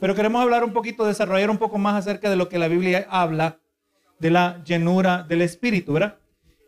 [0.00, 3.06] Pero queremos hablar un poquito, desarrollar un poco más acerca de lo que la Biblia
[3.10, 3.60] habla
[4.18, 6.18] de la llenura del Espíritu, ¿verdad?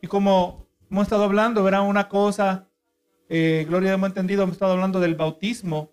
[0.03, 1.89] Y como hemos estado hablando, ¿verdad?
[1.89, 2.69] Una cosa,
[3.31, 5.93] eh, Gloria, hemos entendido, hemos estado hablando del bautismo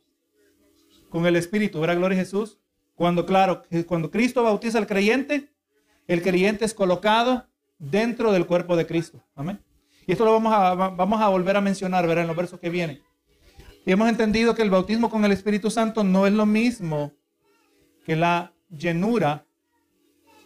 [1.10, 1.96] con el Espíritu, ¿verdad?
[1.96, 2.60] Gloria a Jesús.
[2.96, 5.50] Cuando, claro, cuando Cristo bautiza al creyente,
[6.08, 7.48] el creyente es colocado
[7.78, 9.24] dentro del cuerpo de Cristo.
[9.36, 9.64] Amén.
[10.06, 12.24] Y esto lo vamos a, vamos a volver a mencionar, ¿verdad?
[12.24, 13.02] En los versos que vienen.
[13.86, 17.14] Y hemos entendido que el bautismo con el Espíritu Santo no es lo mismo
[18.10, 19.46] que la llenura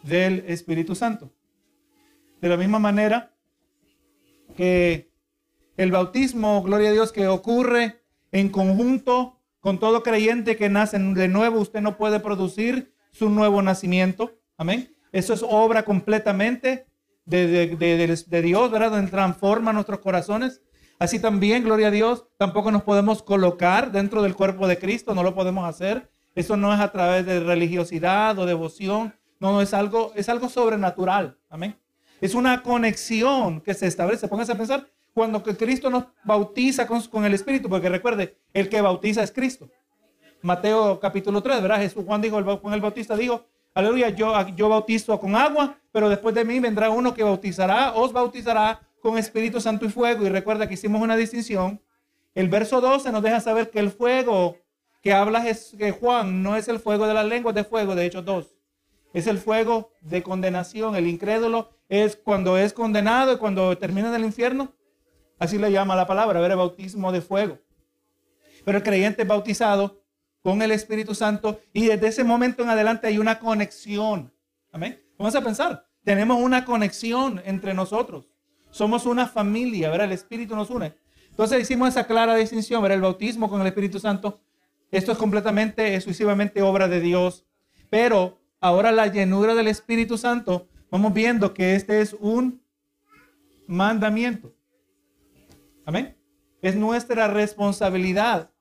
[0.01, 1.31] del Espíritu Santo.
[2.41, 3.31] De la misma manera
[4.57, 5.09] que
[5.77, 11.29] el bautismo, gloria a Dios, que ocurre en conjunto con todo creyente que nace de
[11.29, 14.37] nuevo, usted no puede producir su nuevo nacimiento.
[14.57, 14.93] Amén.
[15.13, 16.85] Eso es obra completamente
[17.23, 18.91] de, Dios, ¿verdad?
[18.91, 20.61] Donde transforma nuestros corazones.
[20.99, 25.23] Así también, gloria a Dios, tampoco nos podemos colocar dentro del cuerpo de Cristo, no
[25.23, 26.11] lo podemos hacer.
[26.35, 29.13] Eso no es a través de religiosidad o devoción,
[29.43, 31.37] no, es algo, es algo sobrenatural.
[31.49, 31.75] Amén.
[32.21, 34.29] Es una conexión que se establece.
[34.29, 38.79] Pónganse a pensar cuando Cristo nos bautiza con, con, el Espíritu, porque recuerde, el que
[38.79, 39.69] bautiza es Cristo.
[40.41, 41.79] Mateo capítulo 3, ¿verdad?
[41.79, 46.33] Jesús Juan dijo, Juan el Bautista dijo, aleluya, yo, yo bautizo con agua, pero después
[46.33, 50.25] de mí vendrá uno que bautizará, os bautizará con Espíritu Santo y fuego.
[50.25, 51.81] Y recuerda que hicimos una distinción.
[52.33, 54.57] El verso 12 nos deja saber que el fuego
[55.03, 55.43] que habla
[55.77, 58.55] que Juan no es el fuego de las lenguas de fuego, de hecho dos.
[59.13, 60.95] Es el fuego de condenación.
[60.95, 64.73] El incrédulo es cuando es condenado y cuando termina en el infierno.
[65.37, 67.59] Así le llama la palabra, ver el bautismo de fuego.
[68.63, 70.01] Pero el creyente es bautizado
[70.41, 74.33] con el Espíritu Santo y desde ese momento en adelante hay una conexión.
[74.71, 75.03] Amén.
[75.17, 78.29] Vamos a pensar, tenemos una conexión entre nosotros.
[78.71, 80.05] Somos una familia, ¿verdad?
[80.07, 80.95] El Espíritu nos une.
[81.29, 82.95] Entonces hicimos esa clara distinción, ¿verdad?
[82.95, 84.39] El bautismo con el Espíritu Santo.
[84.93, 87.45] Esto es completamente, exclusivamente obra de Dios.
[87.89, 92.61] Pero Ahora la llenura del Espíritu Santo, vamos viendo que este es un
[93.67, 94.53] mandamiento.
[95.83, 96.15] Amén.
[96.61, 98.51] Es nuestra responsabilidad.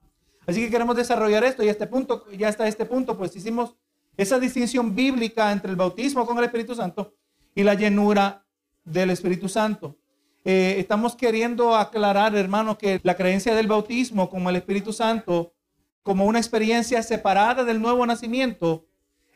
[0.45, 3.77] Así que queremos desarrollar esto y este punto, ya hasta este punto, pues hicimos
[4.17, 7.15] esa distinción bíblica entre el bautismo con el Espíritu Santo
[7.55, 8.45] y la llenura
[8.83, 9.99] del Espíritu Santo.
[10.45, 15.53] Eh, estamos queriendo aclarar, hermano, que la creencia del bautismo como el Espíritu Santo,
[16.03, 18.87] como una experiencia separada del nuevo nacimiento,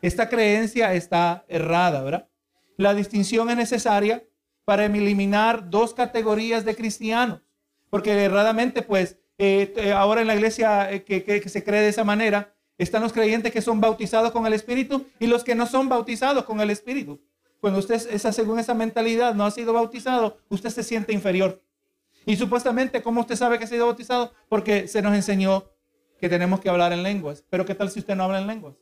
[0.02, 2.28] esta creencia está errada, ¿verdad?
[2.76, 4.24] La distinción es necesaria
[4.64, 7.40] para eliminar dos categorías de cristianos,
[7.88, 12.04] porque erradamente, pues, eh, eh, ahora en la iglesia eh, que, se cree de esa
[12.04, 15.88] manera, están los creyentes que son bautizados con el Espíritu y los que no son
[15.88, 17.20] bautizados con el Espíritu.
[17.60, 21.62] Cuando usted, esa, según esa mentalidad, no ha sido bautizado, usted se siente inferior.
[22.26, 24.32] Y supuestamente, ¿cómo usted sabe que ha sido bautizado?
[24.48, 25.64] Porque se nos enseñó
[26.18, 27.44] que tenemos que hablar en lenguas.
[27.50, 28.76] Pero ¿qué tal si usted no habla en lenguas?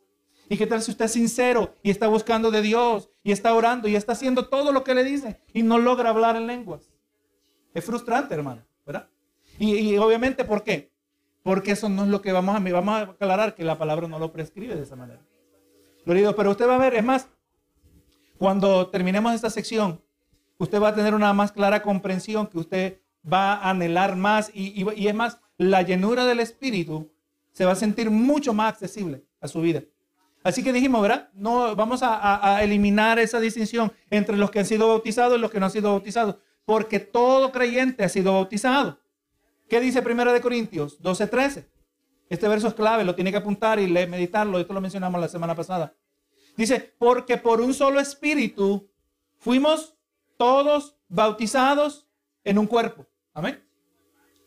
[0.49, 3.89] ¿Y qué tal si usted es sincero y está buscando de Dios y está orando
[3.89, 6.91] y está haciendo todo lo que le dice y no logra hablar en lenguas?
[7.73, 9.09] Es frustrante, hermano, ¿verdad?
[9.59, 10.93] Y, obviamente, ¿por qué?
[11.43, 12.59] Porque eso no es lo que vamos a...
[12.59, 15.21] Vamos a aclarar que la palabra no lo prescribe de esa manera.
[16.05, 17.28] Pero usted va a ver, es más,
[18.37, 20.03] cuando terminemos esta sección,
[20.59, 23.00] usted va a tener una más clara comprensión que usted
[23.31, 27.13] va a anhelar más y, y es más, la llenura del Espíritu
[27.54, 29.82] se va a sentir mucho más accesible a su vida.
[30.42, 31.31] Así que dijimos, ¿verdad?
[31.32, 35.59] No, vamos a, eliminar esa distinción entre los que han sido bautizados y los que
[35.59, 38.98] no han sido bautizados, porque todo creyente ha sido bautizado.
[39.69, 41.64] ¿Qué dice Primera de Corintios 12:13?
[42.28, 44.59] Este verso es clave, lo tiene que apuntar y meditarlo.
[44.59, 45.94] Esto lo mencionamos la semana pasada.
[46.56, 48.91] Dice, porque por un solo espíritu
[49.38, 49.97] fuimos
[50.37, 52.06] todos bautizados
[52.44, 53.06] en un cuerpo.
[53.32, 53.62] Amén.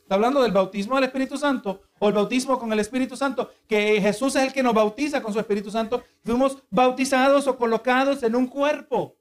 [0.08, 4.00] Está hablando del bautismo del Espíritu Santo o el bautismo con el Espíritu Santo, que
[4.00, 6.02] Jesús es el que nos bautiza con su Espíritu Santo.
[6.24, 9.18] Fuimos bautizados o colocados en un cuerpo.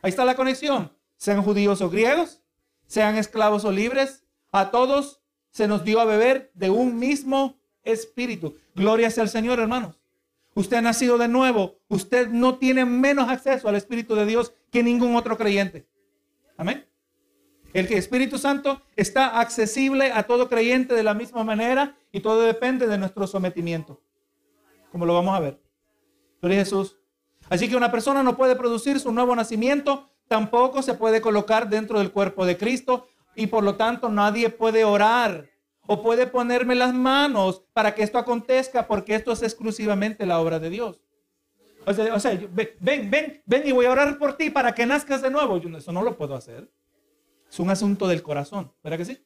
[0.00, 0.92] Ahí está la conexión.
[1.16, 2.40] Sean judíos o griegos,
[2.86, 4.22] sean esclavos o libres,
[4.52, 8.56] a todos se nos dio a beber de un mismo espíritu.
[8.76, 9.96] Gloria sea al Señor, hermanos.
[10.54, 11.80] Usted ha nacido de nuevo.
[11.88, 15.88] Usted no tiene menos acceso al Espíritu de Dios que ningún otro creyente.
[16.56, 16.87] Amén.
[17.72, 22.86] El Espíritu Santo está accesible a todo creyente de la misma manera y todo depende
[22.86, 24.00] de nuestro sometimiento,
[24.90, 25.60] como lo vamos a ver.
[26.40, 26.96] Gloria Jesús.
[27.50, 31.98] Así que una persona no puede producir su nuevo nacimiento, tampoco se puede colocar dentro
[31.98, 35.48] del cuerpo de Cristo y por lo tanto nadie puede orar
[35.86, 40.58] o puede ponerme las manos para que esto acontezca porque esto es exclusivamente la obra
[40.58, 41.00] de Dios.
[41.86, 45.30] O sea, ven, ven, ven y voy a orar por ti para que nazcas de
[45.30, 45.56] nuevo.
[45.58, 46.70] Yo eso no lo puedo hacer.
[47.50, 49.24] Es un asunto del corazón, ¿verdad que sí?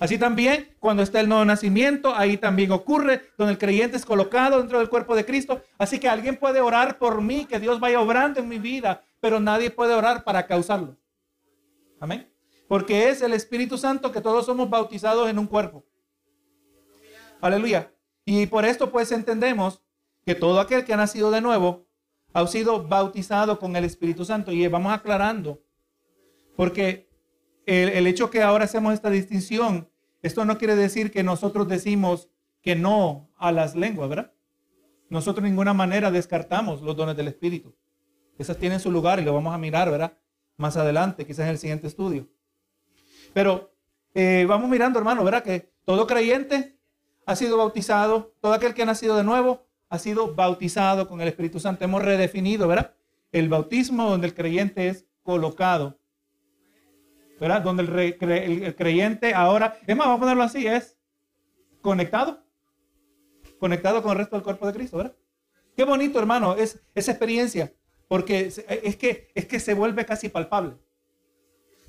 [0.00, 4.58] Así también, cuando está el nuevo nacimiento, ahí también ocurre, donde el creyente es colocado
[4.58, 5.62] dentro del cuerpo de Cristo.
[5.78, 9.38] Así que alguien puede orar por mí, que Dios vaya obrando en mi vida, pero
[9.38, 10.96] nadie puede orar para causarlo.
[12.00, 12.28] Amén.
[12.66, 15.84] Porque es el Espíritu Santo que todos somos bautizados en un cuerpo.
[17.40, 17.92] Aleluya.
[18.24, 19.82] Y por esto pues entendemos
[20.24, 21.86] que todo aquel que ha nacido de nuevo
[22.32, 24.50] ha sido bautizado con el Espíritu Santo.
[24.50, 25.60] Y vamos aclarando,
[26.56, 27.11] porque
[27.66, 29.88] el, hecho que ahora hacemos esta distinción
[30.22, 32.30] esto no quiere decir que nosotros decimos
[32.62, 34.32] que no a las lenguas, ¿verdad?
[35.08, 37.74] Nosotros de ninguna manera descartamos los dones del Espíritu.
[38.38, 40.16] Esas tienen su lugar y lo vamos a mirar, ¿verdad?
[40.56, 42.28] Más adelante, quizás en el siguiente estudio.
[43.34, 43.74] Pero
[44.14, 45.42] eh, vamos mirando, hermano, ¿verdad?
[45.42, 46.78] Que todo creyente
[47.26, 51.28] ha sido bautizado, todo aquel que ha nacido de nuevo ha sido bautizado con el
[51.28, 51.84] Espíritu Santo.
[51.84, 52.94] Hemos redefinido, ¿verdad?
[53.32, 55.98] El bautismo donde el creyente es colocado
[57.42, 57.60] ¿verdad?
[57.60, 60.96] Donde el, creyente ahora, es más, vamos a ponerlo así, es
[61.80, 62.40] conectado,
[63.58, 65.16] conectado con el resto del cuerpo de Cristo, ¿verdad?
[65.76, 67.74] Qué bonito, hermano, es esa experiencia,
[68.06, 70.76] porque es que, es que se vuelve casi palpable.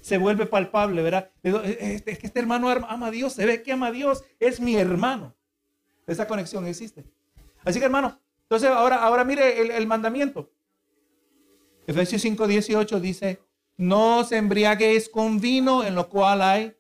[0.02, 1.30] Se vuelve palpable, ¿verdad?
[1.44, 4.76] Es que este hermano ama a Dios, se ve que ama a Dios, es mi
[4.76, 5.36] hermano.
[6.08, 7.06] Esa conexión existe.
[7.64, 10.52] Así que, hermano, entonces ahora, ahora mire el, el mandamiento.
[11.86, 13.40] Efesios 5, 18 dice,
[13.78, 16.76] no os embriaguéis con vino en lo cual hay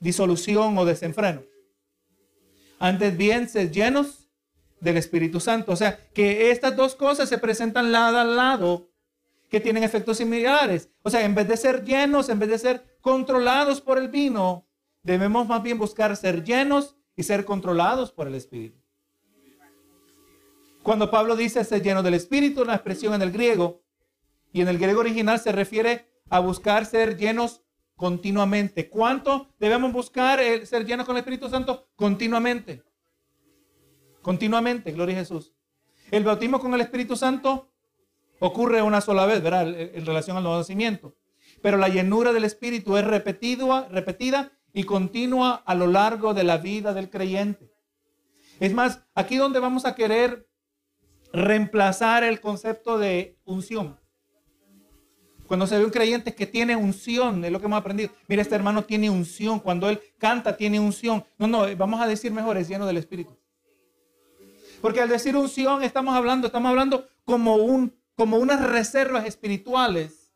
[0.00, 1.42] disolución o desenfreno.
[2.78, 4.28] Antes bien, sed llenos
[4.80, 5.72] del Espíritu Santo.
[5.72, 8.90] O sea, que estas dos cosas se presentan lado a lado,
[9.50, 10.90] que tienen efectos similares.
[11.02, 14.66] O sea, en vez de ser llenos, en vez de ser controlados por el vino,
[15.02, 18.78] debemos más bien buscar ser llenos y ser controlados por el Espíritu.
[20.82, 23.82] Cuando Pablo dice ser lleno del Espíritu, una expresión en el griego,
[24.52, 27.62] y en el griego original se refiere a buscar ser llenos
[27.96, 28.88] continuamente.
[28.88, 31.88] ¿Cuánto debemos buscar ser llenos con el Espíritu Santo?
[31.96, 32.82] Continuamente.
[34.22, 35.52] Continuamente, gloria a Jesús.
[36.10, 37.70] El bautismo con el Espíritu Santo
[38.38, 39.68] ocurre una sola vez, ¿verdad?
[39.68, 41.16] En relación al nacimiento.
[41.62, 46.58] Pero la llenura del Espíritu es repetida, repetida y continua a lo largo de la
[46.58, 47.72] vida del creyente.
[48.60, 50.48] Es más, aquí donde vamos a querer
[51.32, 53.98] reemplazar el concepto de unción.
[55.54, 58.10] Cuando se ve un creyente que tiene unción, es lo que hemos aprendido.
[58.26, 59.60] Mira, este hermano tiene unción.
[59.60, 61.24] Cuando él canta, tiene unción.
[61.38, 63.36] No, no, vamos a decir mejor, es lleno del Espíritu.
[64.80, 70.32] Porque al decir unción, estamos hablando, estamos hablando como, un, como unas reservas espirituales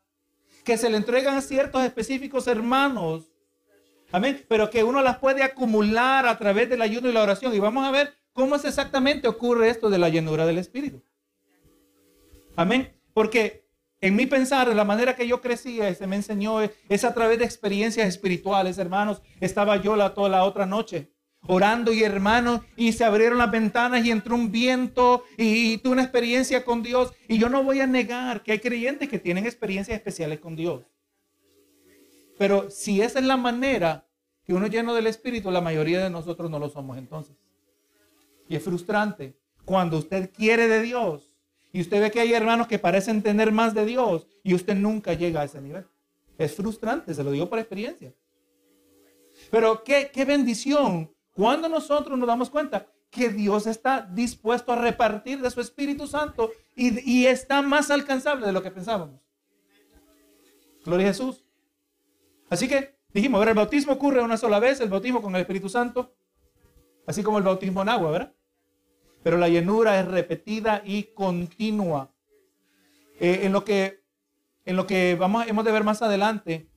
[0.63, 3.25] que se le entregan a ciertos específicos hermanos.
[4.13, 4.45] Amén.
[4.47, 7.53] Pero que uno las puede acumular a través del ayuno y la oración.
[7.53, 11.03] Y vamos a ver cómo es exactamente ocurre esto de la llenura del Espíritu.
[12.55, 12.95] Amén.
[13.13, 13.68] Porque
[14.01, 17.45] en mi pensar, la manera que yo crecía, se me enseñó, es a través de
[17.45, 19.21] experiencias espirituales, hermanos.
[19.41, 21.11] Estaba yo la, toda la otra noche
[21.47, 25.93] orando y hermanos, y se abrieron las ventanas y entró un viento y, y tuve
[25.93, 27.13] una experiencia con Dios.
[27.27, 30.83] Y yo no voy a negar que hay creyentes que tienen experiencias especiales con Dios.
[32.37, 34.05] Pero si esa es la manera
[34.45, 37.35] que uno lleno del Espíritu, la mayoría de nosotros no lo somos entonces.
[38.47, 41.28] Y es frustrante cuando usted quiere de Dios
[41.71, 45.13] y usted ve que hay hermanos que parecen tener más de Dios y usted nunca
[45.13, 45.85] llega a ese nivel.
[46.37, 48.13] Es frustrante, se lo digo por experiencia.
[49.51, 55.41] Pero qué, qué bendición cuando nosotros nos damos cuenta que Dios está dispuesto a repartir
[55.41, 59.19] de su Espíritu Santo y, y está más alcanzable de lo que pensábamos.
[60.85, 61.43] Gloria a Jesús.
[62.49, 65.69] Así que dijimos, ver, el bautismo ocurre una sola vez, el bautismo con el Espíritu
[65.69, 66.13] Santo,
[67.05, 68.33] así como el bautismo en agua, ¿verdad?
[69.23, 72.11] Pero la llenura es repetida y continua.
[73.19, 74.03] Eh, en, lo que,
[74.65, 76.69] en lo que vamos, hemos de ver más adelante,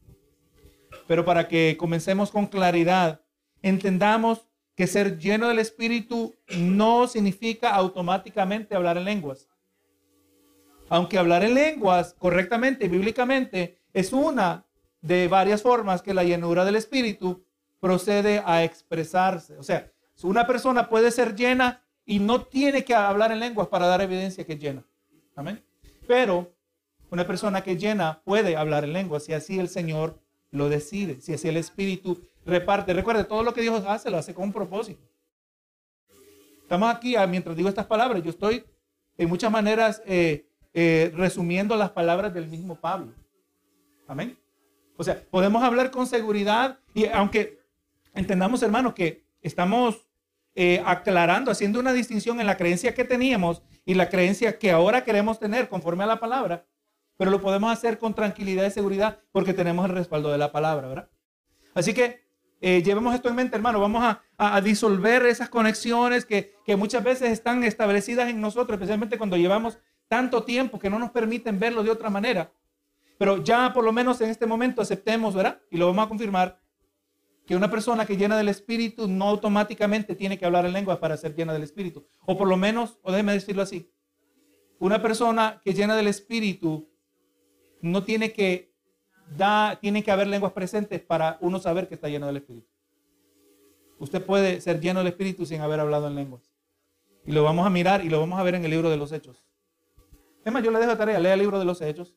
[1.06, 3.20] pero para que comencemos con claridad,
[3.62, 9.48] entendamos que ser lleno del Espíritu no significa automáticamente hablar en lenguas.
[10.88, 14.66] Aunque hablar en lenguas correctamente, bíblicamente, es una
[15.00, 17.44] de varias formas que la llenura del Espíritu
[17.80, 19.56] procede a expresarse.
[19.58, 19.90] O sea,
[20.22, 24.44] una persona puede ser llena y no tiene que hablar en lenguas para dar evidencia
[24.44, 24.84] que es llena.
[25.34, 25.64] Amén.
[26.06, 26.52] Pero
[27.08, 31.32] una persona que llena puede hablar en lenguas si así el Señor lo decide, si
[31.32, 32.92] así el Espíritu reparte.
[32.92, 35.00] Recuerde, todo lo que Dios hace lo hace con un propósito.
[36.60, 38.62] Estamos aquí, ah, mientras digo estas palabras, yo estoy
[39.16, 43.14] en muchas maneras eh, eh, resumiendo las palabras del mismo Pablo.
[44.06, 44.36] Amén.
[44.98, 47.58] O sea, podemos hablar con seguridad y aunque
[48.12, 50.11] entendamos, hermanos, que estamos
[50.54, 55.04] eh, aclarando, haciendo una distinción en la creencia que teníamos y la creencia que ahora
[55.04, 56.66] queremos tener conforme a la palabra,
[57.16, 60.88] pero lo podemos hacer con tranquilidad y seguridad porque tenemos el respaldo de la palabra,
[60.88, 61.10] ¿verdad?
[61.74, 62.22] Así que
[62.60, 63.80] eh, llevemos esto en mente, hermano.
[63.80, 69.36] Vamos a, disolver esas conexiones que, que muchas veces están establecidas en nosotros, especialmente cuando
[69.36, 69.78] llevamos
[70.08, 72.52] tanto tiempo que no nos permiten verlo de otra manera.
[73.18, 75.60] Pero ya por lo menos en este momento aceptemos, ¿verdad?
[75.70, 76.60] Y lo vamos a confirmar,
[77.46, 81.16] que una persona que llena del Espíritu no automáticamente tiene que hablar en lengua para
[81.16, 82.06] ser llena del Espíritu.
[82.24, 83.92] O por lo menos, o déjeme decirlo así,
[84.78, 86.88] una persona que llena del Espíritu
[87.80, 88.72] no tiene que
[89.36, 92.68] da, tiene que haber lenguas presentes para uno saber que está lleno del Espíritu.
[93.98, 96.52] Usted puede ser lleno del Espíritu sin haber hablado en lenguas.
[97.24, 99.12] Y lo vamos a mirar y lo vamos a ver en el libro de los
[99.12, 99.46] Hechos.
[100.44, 102.16] Es más, yo le dejo tarea, lea el libro de los Hechos.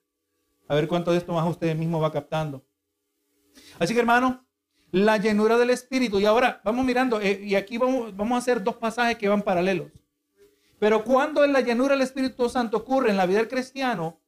[0.68, 2.66] A ver cuánto de esto más usted mismo va captando.
[3.78, 4.46] Así que hermano,
[4.92, 6.20] la llenura del Espíritu.
[6.20, 9.42] Y ahora vamos mirando, eh, y aquí vamos, vamos a hacer dos pasajes que van
[9.42, 9.92] paralelos.
[10.80, 14.20] Pero cuando la llenura del Espíritu Santo ocurre en la vida del cristiano,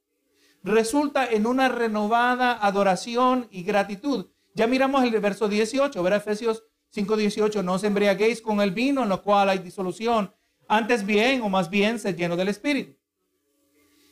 [0.64, 4.28] resulta en una renovada adoración y gratitud.
[4.54, 9.10] Ya miramos el verso 18, ver Efesios 5:18, no os embriaguéis con el vino en
[9.10, 10.34] lo cual hay disolución,
[10.68, 12.96] antes bien o más bien se lleno del Espíritu.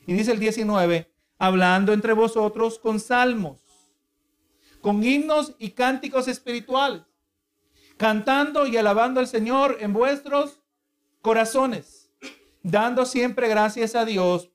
[0.07, 3.64] Y dice el 19, hablando entre vosotros con salmos,
[4.85, 7.01] con himnos y cánticos espirituales,
[7.97, 10.61] cantando y alabando al Señor en vuestros
[11.23, 12.05] corazones
[12.65, 14.51] dando siempre gracias a Dios,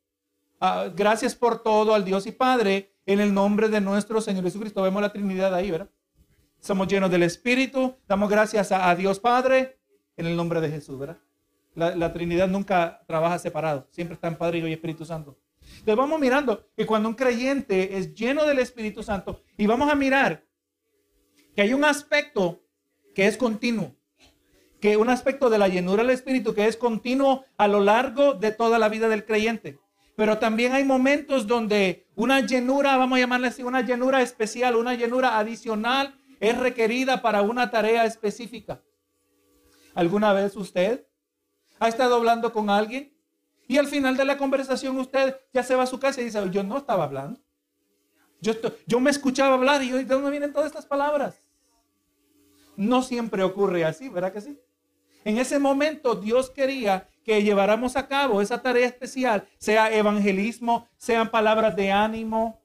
[0.97, 4.83] gracias por todo al Dios y Padre, en el nombre de nuestro Señor Jesucristo.
[4.83, 5.89] Vemos la Trinidad ahí, ¿verdad?
[6.61, 9.79] Somos llenos del Espíritu, damos gracias a, Dios Padre
[10.17, 11.19] en el nombre de Jesús, ¿verdad?
[11.75, 15.39] La, Trinidad nunca trabaja separado, siempre está en Padre, Hijo y Espíritu Santo.
[15.81, 19.95] Entonces vamos mirando que cuando un creyente es lleno del Espíritu Santo, y vamos a
[19.95, 20.47] mirar
[21.55, 22.63] que hay un aspecto
[23.15, 23.97] que es continuo
[24.81, 28.51] que un aspecto de la llenura del Espíritu que es continuo a lo largo de
[28.51, 29.79] toda la vida del creyente.
[30.17, 34.95] Pero también hay momentos donde una llenura, vamos a llamarle así, una llenura especial, una
[34.95, 38.83] llenura adicional es requerida para una tarea específica.
[39.95, 41.07] ¿Alguna vez usted
[41.79, 43.15] ha estado hablando con alguien
[43.71, 46.41] y al final de la conversación usted ya se va a su casa y dice,
[46.51, 47.39] yo no estaba hablando?
[48.41, 48.53] Yo,
[48.85, 51.41] yo me escuchaba hablar y yo, ¿de dónde vienen todas estas palabras?
[52.75, 54.59] No siempre ocurre así, ¿verdad que sí?
[55.25, 61.31] En ese momento Dios quería que lleváramos a cabo esa tarea especial, sea evangelismo, sean
[61.31, 62.61] palabras de ánimo.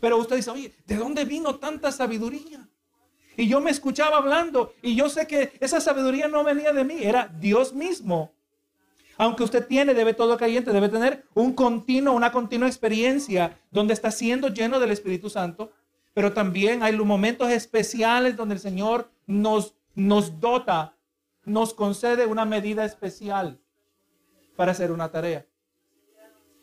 [0.00, 2.66] Pero usted dice, oye, ¿de dónde vino tanta sabiduría?
[3.36, 6.96] Y yo me escuchaba hablando y yo sé que esa sabiduría no venía de mí,
[7.02, 8.32] era Dios mismo.
[9.16, 14.10] Aunque usted tiene, debe todo creyente, debe tener un continuo, una continua experiencia donde está
[14.10, 15.72] siendo lleno del Espíritu Santo.
[16.14, 20.94] Pero también hay momentos especiales donde el Señor nos, nos dota
[21.44, 23.60] nos concede una medida especial
[24.56, 25.46] para hacer una tarea.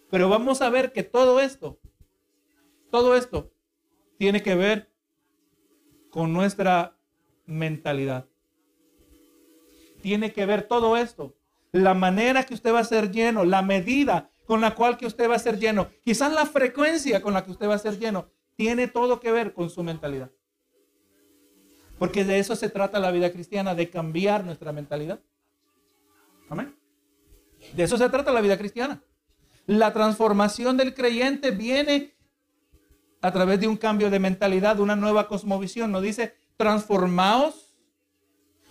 [0.09, 1.79] Pero vamos a ver que todo esto,
[2.89, 3.51] todo esto
[4.17, 4.91] tiene que ver
[6.09, 6.97] con nuestra
[7.45, 8.27] mentalidad.
[10.01, 11.35] Tiene que ver todo esto,
[11.71, 15.29] la manera que usted va a ser lleno, la medida con la cual que usted
[15.29, 18.29] va a ser lleno, quizás la frecuencia con la que usted va a ser lleno,
[18.55, 20.31] tiene todo que ver con su mentalidad.
[21.97, 25.21] Porque de eso se trata la vida cristiana, de cambiar nuestra mentalidad.
[26.49, 26.75] Amén.
[27.73, 29.01] De eso se trata la vida cristiana.
[29.67, 32.15] La transformación del creyente viene
[33.21, 35.91] a través de un cambio de mentalidad, una nueva cosmovisión.
[35.91, 37.75] No dice transformaos.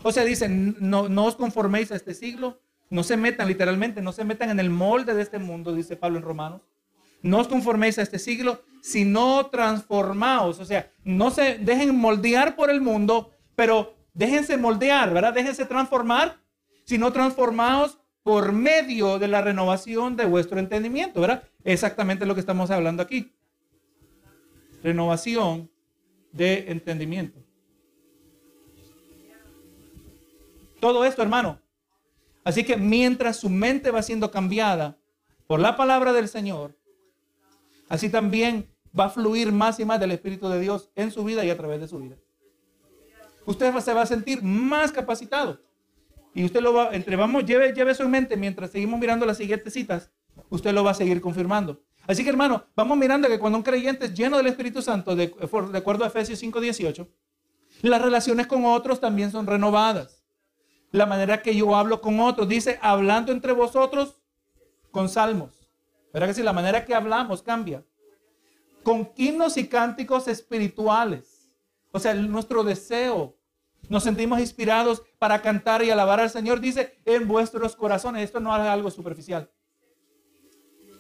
[0.03, 2.61] O sea, dice, no, no os conforméis a este siglo.
[2.91, 6.19] No se metan literalmente, no se metan en el molde de este mundo, dice Pablo
[6.19, 6.63] en Romanos.
[7.23, 10.59] No os conforméis a este siglo, sino transformaos.
[10.59, 15.33] O sea, no se dejen moldear por el mundo, pero déjense moldear, ¿verdad?
[15.33, 16.41] Déjense transformar,
[16.85, 21.45] sino transformaos por medio de la renovación de vuestro entendimiento, ¿verdad?
[21.63, 23.33] Exactamente lo que estamos hablando aquí.
[24.83, 25.71] Renovación
[26.33, 27.39] de entendimiento.
[30.81, 31.61] Todo esto, hermano.
[32.45, 34.99] Así que mientras su mente va siendo cambiada
[35.47, 36.77] por la palabra del Señor,
[37.89, 41.45] así también va a fluir más y más del Espíritu de Dios en su vida
[41.45, 42.17] y a través de su vida.
[43.47, 45.61] Usted se va a sentir más capacitado.
[46.35, 49.37] Y usted lo va, entre vamos, lleve, lleve eso en mente mientras seguimos mirando las
[49.37, 50.11] siguientes citas,
[50.49, 51.83] usted lo va a seguir confirmando.
[52.07, 55.27] Así que hermano, vamos mirando que cuando un creyente es lleno del Espíritu Santo, de,
[55.27, 57.09] de acuerdo a Efesios 5:18,
[57.83, 60.20] las relaciones con otros también son renovadas.
[60.93, 64.21] La manera que yo hablo con otros, dice, hablando entre vosotros
[64.91, 65.69] con salmos.
[66.13, 67.85] ¿Verdad que si la manera que hablamos cambia?
[68.83, 71.53] Con himnos y cánticos espirituales.
[71.93, 73.37] O sea, nuestro deseo.
[73.89, 76.61] Nos sentimos inspirados para cantar y alabar al Señor.
[76.61, 78.25] Dice, en vuestros corazones.
[78.25, 79.51] Esto no es algo superficial.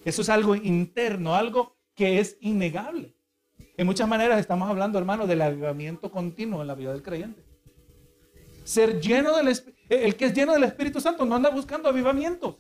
[0.04, 3.14] Eso es algo interno, algo que es innegable.
[3.76, 7.42] En muchas maneras estamos hablando, hermano, del avivamiento continuo en la vida del creyente.
[8.64, 9.79] ser lleno del Espíritu.
[9.90, 12.54] El que es lleno del Espíritu Santo no anda buscando avivamientos.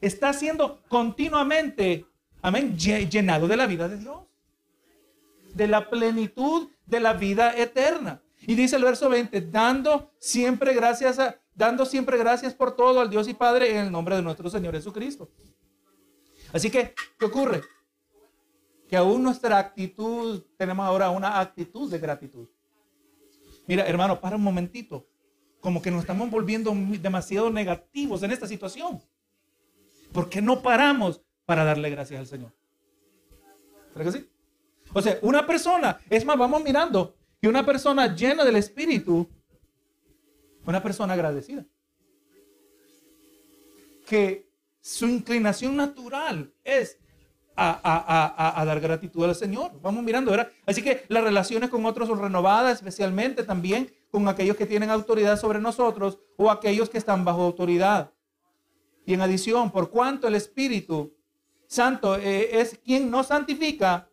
[0.00, 2.06] Está siendo continuamente,
[2.40, 4.22] amén, llenado de la vida de Dios.
[5.54, 8.22] De la plenitud de la vida eterna.
[8.40, 13.10] Y dice el verso 20, dando siempre gracias a, dando siempre gracias por todo al
[13.10, 15.30] Dios y Padre en el nombre de nuestro Señor Jesucristo.
[16.54, 17.60] Así que, ¿qué ocurre?
[18.88, 22.48] Que aún nuestra actitud, tenemos ahora una actitud de gratitud.
[23.66, 25.06] Mira, hermano, para un momentito.
[25.66, 29.02] Como que nos estamos volviendo demasiado negativos en esta situación.
[30.12, 32.52] ¿Por qué no paramos para darle gracias al Señor?
[33.92, 34.30] ¿Verdad que sí?
[34.92, 39.28] O sea, una persona, es más, vamos mirando, y una persona llena del Espíritu,
[40.64, 41.66] una persona agradecida.
[44.06, 44.48] Que
[44.80, 46.96] su inclinación natural es
[47.56, 49.72] a, dar gratitud al Señor.
[49.82, 50.48] Vamos mirando, ¿verdad?
[50.64, 55.38] Así que las relaciones con otros son renovadas, especialmente también con aquellos que tienen autoridad
[55.38, 58.12] sobre nosotros o aquellos que están bajo autoridad.
[59.04, 61.14] Y en adición, por cuanto el Espíritu
[61.66, 64.08] Santo eh, es quien nos santifica,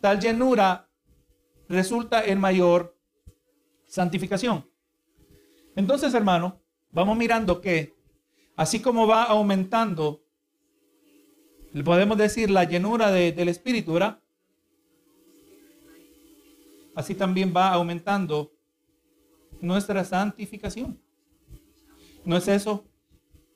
[0.00, 0.88] tal llenura
[1.68, 2.96] resulta en mayor
[3.86, 4.68] santificación.
[5.74, 7.94] Entonces, hermano, vamos mirando que
[8.56, 10.22] así como va aumentando,
[11.84, 14.20] podemos decir la llenura del Espíritu, ¿verdad?
[16.94, 18.55] Así también va aumentando
[19.60, 21.00] nuestra santificación.
[22.24, 22.84] ¿No es eso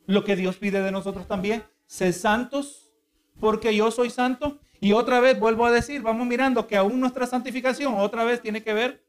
[0.07, 1.65] lo que Dios pide de nosotros también?
[1.87, 2.93] Ser santos
[3.41, 4.61] porque yo soy santo.
[4.81, 8.63] Y otra vez vuelvo a decir, vamos mirando que aún nuestra santificación otra vez tiene
[8.63, 9.05] que ver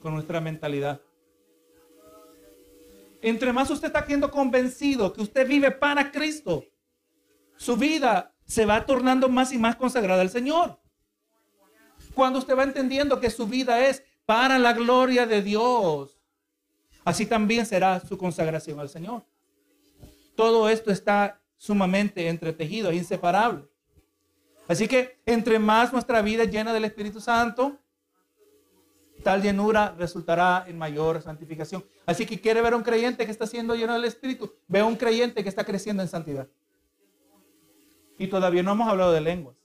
[0.00, 1.00] con nuestra mentalidad.
[3.22, 6.64] Entre más usted está siendo convencido que usted vive para Cristo,
[7.56, 10.80] su vida se va tornando más y más consagrada al Señor.
[12.14, 16.16] Cuando usted va entendiendo que su vida es para la gloria de Dios,
[17.04, 19.24] así también será su consagración al Señor.
[20.36, 23.64] Todo esto está sumamente entretejido, inseparable.
[24.68, 27.76] Así que entre más nuestra vida es llena del Espíritu Santo,
[29.24, 31.84] tal llenura resultará en mayor santificación.
[32.06, 34.84] Así que quiere ver a un creyente que está siendo lleno del Espíritu, ve a
[34.84, 36.46] un creyente que está creciendo en santidad.
[38.16, 39.59] Y todavía no hemos hablado de lenguas.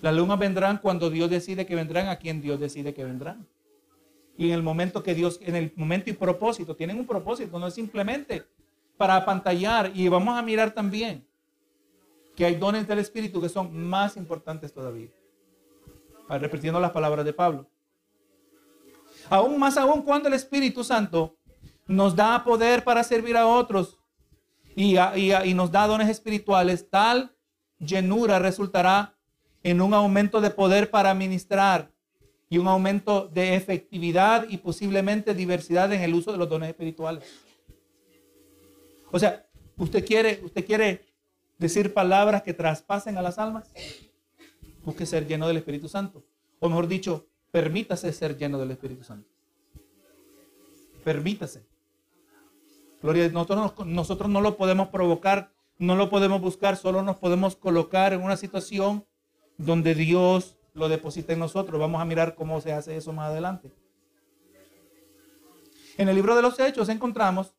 [0.00, 3.46] Las lenguas vendrán cuando Dios decide que vendrán a quien Dios decide que vendrán.
[4.36, 7.66] Y en el momento que Dios, en el momento y propósito, tienen un propósito, no
[7.66, 8.44] es simplemente
[8.96, 9.90] para apantallar.
[9.94, 11.26] Y vamos a mirar también
[12.36, 15.08] que hay dones del Espíritu que son más importantes todavía.
[16.28, 17.66] Repitiendo las palabras de Pablo.
[19.28, 21.36] Aún más aún cuando el Espíritu Santo
[21.88, 23.98] nos da poder para servir a otros
[24.76, 27.34] y, y, nos da dones espirituales, tal
[27.80, 29.17] llenura resultará
[29.62, 31.90] en un aumento de poder para ministrar
[32.48, 37.24] y un aumento de efectividad y posiblemente diversidad en el uso de los dones espirituales.
[39.10, 41.04] O sea, usted quiere, usted quiere
[41.58, 43.72] decir palabras que traspasen a las almas.
[44.84, 46.24] Busque ser lleno del Espíritu Santo.
[46.60, 49.28] O mejor dicho, Permítase ser lleno del Espíritu Santo.
[51.02, 51.66] Permítase.
[53.00, 58.12] Gloria, nosotros, nosotros no lo podemos provocar, no lo podemos buscar, solo nos podemos colocar
[58.12, 59.06] en una situación
[59.58, 61.78] donde Dios lo deposita en nosotros.
[61.78, 63.70] Vamos a mirar cómo se hace eso más adelante.
[65.98, 67.54] En el libro de los Hechos encontramos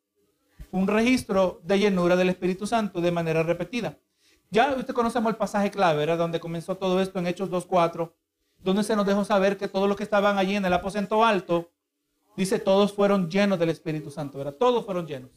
[0.71, 3.99] un registro de llenura del Espíritu Santo de manera repetida.
[4.49, 6.17] Ya usted conocemos el pasaje clave, ¿verdad?
[6.17, 8.11] Donde comenzó todo esto en Hechos 2.4
[8.61, 11.71] donde se nos dejó saber que todos los que estaban allí en el aposento alto,
[12.35, 14.55] dice, todos fueron llenos del Espíritu Santo, ¿verdad?
[14.55, 15.31] Todos fueron llenos.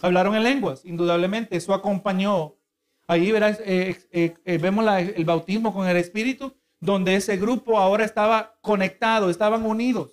[0.00, 2.54] Hablaron en lenguas, indudablemente, eso acompañó.
[3.10, 8.04] Ahí verás, eh, eh, eh, vemos el bautismo con el Espíritu, donde ese grupo ahora
[8.04, 10.10] estaba conectado, estaban unidos.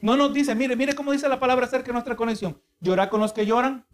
[0.00, 2.62] No nos dice, mire, mire cómo dice la palabra acerca de nuestra conexión.
[2.78, 3.84] Llorar con los que lloran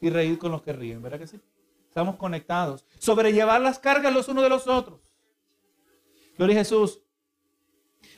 [0.00, 1.40] y reír con los que ríen, ¿verdad que sí?
[1.88, 2.84] Estamos conectados.
[2.98, 5.00] Sobrellevar las cargas los unos de los otros.
[6.36, 7.00] Gloria a Jesús.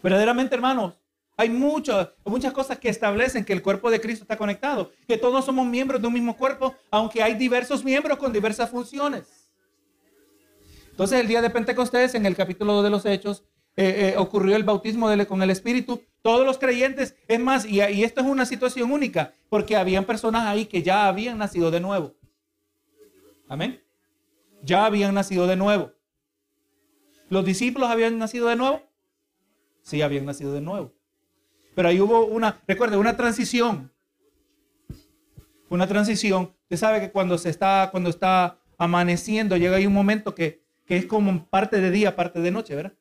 [0.03, 0.99] Verdaderamente, hermanos,
[1.37, 4.91] hay muchas, muchas cosas que establecen que el cuerpo de Cristo está conectado.
[5.07, 9.51] Que todos somos miembros de un mismo cuerpo, aunque hay diversos miembros con diversas funciones.
[10.91, 13.45] Entonces, el día de Pentecostés, en el capítulo 2 de los Hechos,
[13.77, 16.03] eh, eh, ocurrió el bautismo con el Espíritu.
[16.23, 20.47] Todos los creyentes, es más, y, y esto es una situación única, porque habían personas
[20.47, 22.15] ahí que ya habían nacido de nuevo.
[23.47, 23.83] Amén.
[24.63, 25.93] Ya habían nacido de nuevo.
[27.29, 28.83] ¿Los discípulos habían nacido de nuevo?
[29.83, 30.96] Sí, habían nacido de nuevo.
[31.77, 33.93] Pero ahí hubo una, recuerde, una transición.
[35.69, 36.55] Una transición.
[36.63, 40.97] Usted sabe que cuando se está, cuando está amaneciendo, llega ahí un momento que, que
[40.97, 42.95] es como parte de día, parte de noche, ¿verdad?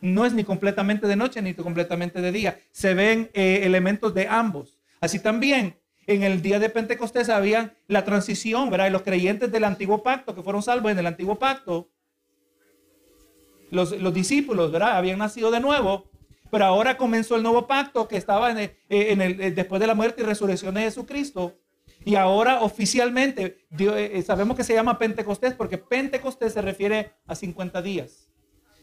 [0.00, 2.60] No es ni completamente de noche ni completamente de día.
[2.70, 4.78] Se ven eh, elementos de ambos.
[5.00, 8.92] Así también, en el día de Pentecostés había la transición, ¿verdad?
[8.92, 11.90] los creyentes del antiguo pacto, que fueron salvos en el antiguo pacto,
[13.70, 14.96] los, discípulos, ¿verdad?
[14.96, 16.07] Habían nacido de nuevo,
[16.50, 20.22] pero ahora comenzó el nuevo pacto que estaba en el, eh, después de la muerte
[20.22, 21.58] y resurrección de Jesucristo.
[22.04, 27.82] Y ahora oficialmente eh, sabemos que se llama Pentecostés porque Pentecostés se refiere a 50
[27.82, 28.30] días.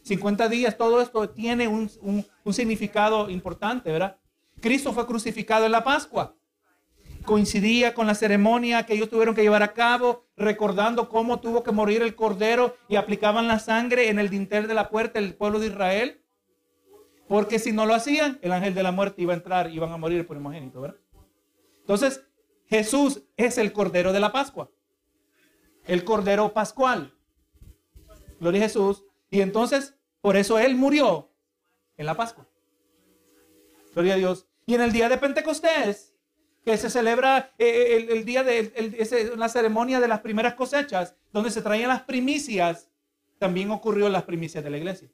[0.03, 4.17] 50 días, todo esto tiene un, un significado importante, ¿verdad?
[4.61, 6.35] Cristo fue crucificado en la Pascua
[7.25, 11.71] coincidía con la ceremonia que ellos tuvieron que llevar a cabo, recordando cómo tuvo que
[11.71, 15.59] morir el cordero y aplicaban la sangre en el dintel de la puerta del pueblo
[15.59, 16.21] de Israel.
[17.27, 19.91] Porque si no lo hacían, el ángel de la muerte iba a entrar y iban
[19.91, 20.99] a morir por primogénito, ¿verdad?
[21.79, 22.21] Entonces,
[22.67, 24.69] Jesús es el cordero de la Pascua,
[25.85, 27.13] el cordero pascual.
[28.39, 29.03] Gloria a Jesús.
[29.29, 31.31] Y entonces, por eso Él murió
[31.97, 32.47] en la Pascua.
[33.93, 34.47] Gloria a Dios.
[34.65, 36.13] Y en el día de Pentecostés,
[36.63, 41.51] que se celebra eh, eh, el, día de la ceremonia de las primeras cosechas, donde
[41.51, 42.89] se traían las primicias,
[43.37, 45.09] también ocurrió las primicias de la iglesia.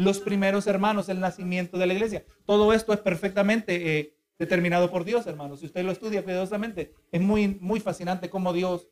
[0.00, 2.24] Los primeros hermanos, el nacimiento de la iglesia.
[2.46, 5.60] Todo esto es perfectamente eh, determinado por Dios, hermanos.
[5.60, 8.88] Si usted lo estudia cuidadosamente, es muy, muy fascinante cómo Dios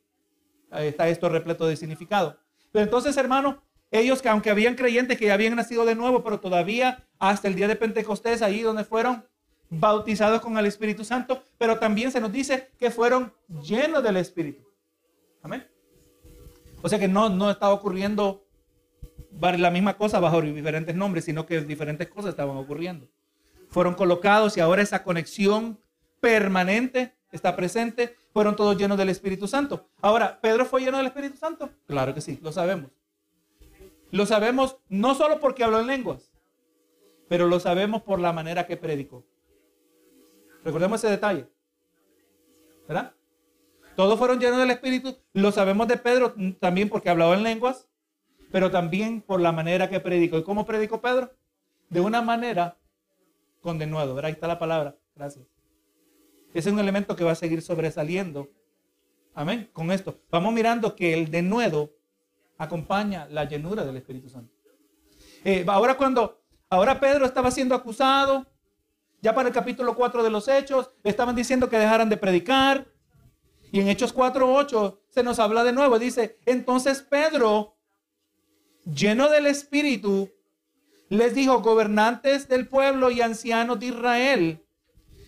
[0.70, 2.38] está esto repleto de significado.
[2.72, 3.56] Pero entonces, hermanos,
[3.90, 7.54] ellos que aunque habían creyentes que ya habían nacido de nuevo, pero todavía hasta el
[7.54, 9.24] día de Pentecostés, ahí donde fueron,
[9.70, 14.62] bautizados con el Espíritu Santo, pero también se nos dice que fueron llenos del Espíritu.
[15.42, 15.66] Amén.
[16.82, 18.46] O sea que no, no estaba ocurriendo
[19.30, 23.08] la misma cosa bajo diferentes nombres, sino que diferentes cosas estaban ocurriendo.
[23.68, 25.78] Fueron colocados y ahora esa conexión
[26.20, 28.16] permanente está presente.
[28.32, 29.88] Fueron todos llenos del Espíritu Santo.
[30.00, 31.70] Ahora, ¿Pedro fue lleno del Espíritu Santo?
[31.86, 32.90] Claro que sí, lo sabemos.
[34.10, 36.32] Lo sabemos no solo porque habló en lenguas,
[37.28, 39.24] pero lo sabemos por la manera que predicó.
[40.64, 41.46] Recordemos ese detalle.
[42.86, 43.12] ¿Verdad?
[43.96, 45.18] Todos fueron llenos del Espíritu.
[45.34, 47.88] Lo sabemos de Pedro también porque hablaba en lenguas,
[48.50, 50.38] pero también por la manera que predicó.
[50.38, 51.32] ¿Y cómo predicó Pedro?
[51.90, 52.78] De una manera
[53.61, 54.14] con denuedo.
[54.14, 54.28] ¿verdad?
[54.28, 54.96] Ahí está la palabra.
[55.14, 55.46] Gracias.
[56.54, 58.48] Ese es un elemento que va a seguir sobresaliendo.
[59.34, 59.68] Amén.
[59.72, 60.20] Con esto.
[60.30, 61.92] Vamos mirando que el denuedo
[62.56, 64.52] acompaña la llenura del Espíritu Santo.
[65.44, 68.46] Eh, ahora cuando, ahora Pedro estaba siendo acusado,
[69.20, 72.88] ya para el capítulo 4 de los Hechos, estaban diciendo que dejaran de predicar.
[73.70, 75.98] Y en Hechos 4.8 se nos habla de nuevo.
[75.98, 77.77] Dice, entonces Pedro,
[78.92, 80.31] lleno del Espíritu,
[81.09, 84.66] les dijo, gobernantes del pueblo y ancianos de Israel.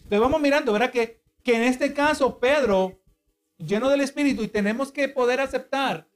[0.09, 0.91] Le vamos mirando, ¿verdad?
[0.91, 3.01] Que, que en este caso Pedro,
[3.59, 6.09] lleno del Espíritu, y tenemos que poder aceptar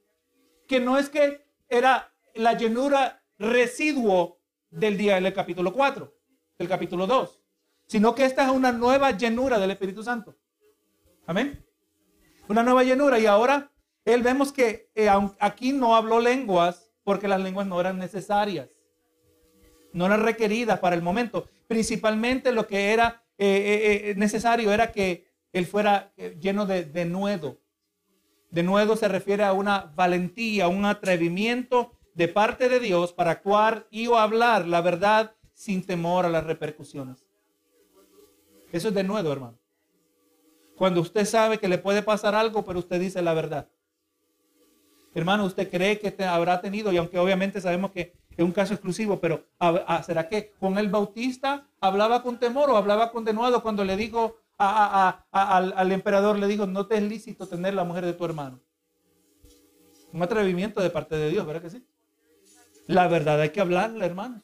[0.67, 6.13] que no es que era la llenura residuo del día del capítulo 4,
[6.57, 7.41] del capítulo 2
[7.87, 10.35] sino que esta es una nueva llenura del Espíritu Santo.
[11.25, 11.65] Amén.
[12.47, 13.19] Una nueva llenura.
[13.19, 13.71] Y ahora
[14.03, 18.67] él vemos que eh, aquí no habló lenguas porque las lenguas no eran necesarias,
[19.93, 21.47] no eran requeridas para el momento.
[21.67, 27.57] Principalmente lo que era eh, eh, necesario era que él fuera lleno de, de.
[28.49, 33.87] De nuevo se refiere a una valentía, un atrevimiento de parte de Dios para actuar
[33.89, 37.25] y o hablar la verdad sin temor a las repercusiones.
[38.71, 39.57] Eso es de nuevo, hermano.
[40.75, 43.69] Cuando usted sabe que le puede pasar algo, pero usted dice la verdad.
[45.15, 49.17] Hermano, usted cree que habrá tenido, y aunque obviamente sabemos que es un caso exclusivo,
[49.21, 49.45] pero
[50.05, 54.35] ¿será que con el bautista hablaba con temor o hablaba con denuado cuando le dijo
[54.57, 58.59] al, al, emperador, le dijo, no te es lícito tener la mujer de tu hermano?
[60.11, 61.85] Un atrevimiento de parte de Dios, ¿verdad que sí?
[62.87, 64.41] La verdad hay que hablarla, hermano,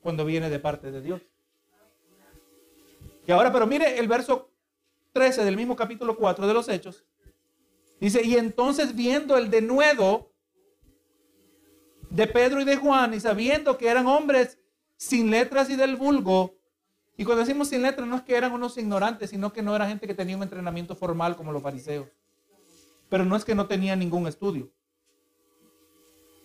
[0.00, 1.22] cuando viene de parte de Dios.
[3.26, 4.52] Y ahora, pero mire el verso
[5.12, 7.04] 13 del mismo capítulo 4 de los Hechos.
[8.00, 10.32] Dice, y entonces viendo el denuedo
[12.10, 14.58] de Pedro y de Juan y sabiendo que eran hombres
[14.96, 16.54] sin letras y del vulgo,
[17.16, 19.88] y cuando decimos sin letras no es que eran unos ignorantes, sino que no era
[19.88, 22.06] gente que tenía un entrenamiento formal como los fariseos.
[23.08, 24.70] Pero no es que no tenían ningún estudio.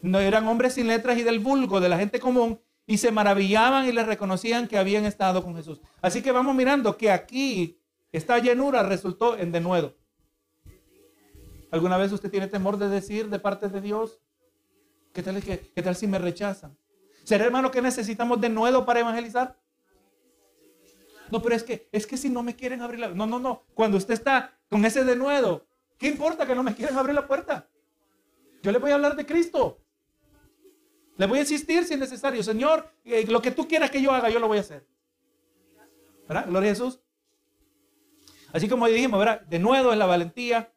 [0.01, 3.87] No eran hombres sin letras y del vulgo, de la gente común, y se maravillaban
[3.87, 5.79] y les reconocían que habían estado con Jesús.
[6.01, 7.79] Así que vamos mirando que aquí
[8.11, 9.95] esta llenura resultó en denuedo.
[11.73, 14.19] ¿Alguna vez usted tiene temor de decir de parte de Dios?
[15.11, 16.77] ¿Qué tal, qué, qué tal si me rechazan?
[17.23, 19.59] ¿Será hermano que necesitamos denuedo para evangelizar?
[21.31, 23.07] No, pero es que, es que si no me quieren abrir la...
[23.07, 23.63] No, no, no.
[23.73, 25.65] Cuando usted está con ese denuedo,
[25.97, 27.67] ¿qué importa que no me quieran abrir la puerta?
[28.61, 29.79] Yo le voy a hablar de Cristo.
[31.17, 32.43] Le voy a insistir si es necesario.
[32.43, 34.85] Señor, eh, lo que tú quieras que yo haga, yo lo voy a hacer.
[36.27, 36.45] ¿Verdad?
[36.47, 36.99] Gloria a Jesús.
[38.51, 39.41] Así como dijimos, ¿verdad?
[39.41, 40.71] De nuevo es la valentía,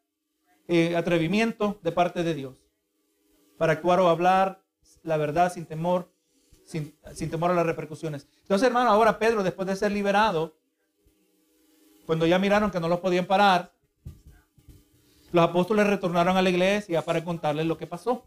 [0.68, 2.56] eh, atrevimiento de parte de Dios.
[3.58, 4.62] Para actuar o hablar
[5.02, 6.10] la verdad sin temor,
[6.64, 8.26] sin, sin temor a las repercusiones.
[8.42, 10.56] Entonces, hermano, ahora Pedro, después de ser liberado,
[12.06, 13.72] cuando ya miraron que no lo podían parar,
[15.32, 18.26] los apóstoles retornaron a la iglesia para contarles lo que pasó.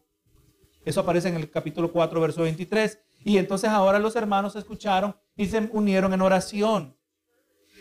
[0.85, 2.99] Eso aparece en el capítulo 4, verso 23.
[3.23, 6.95] Y entonces ahora los hermanos escucharon y se unieron en oración.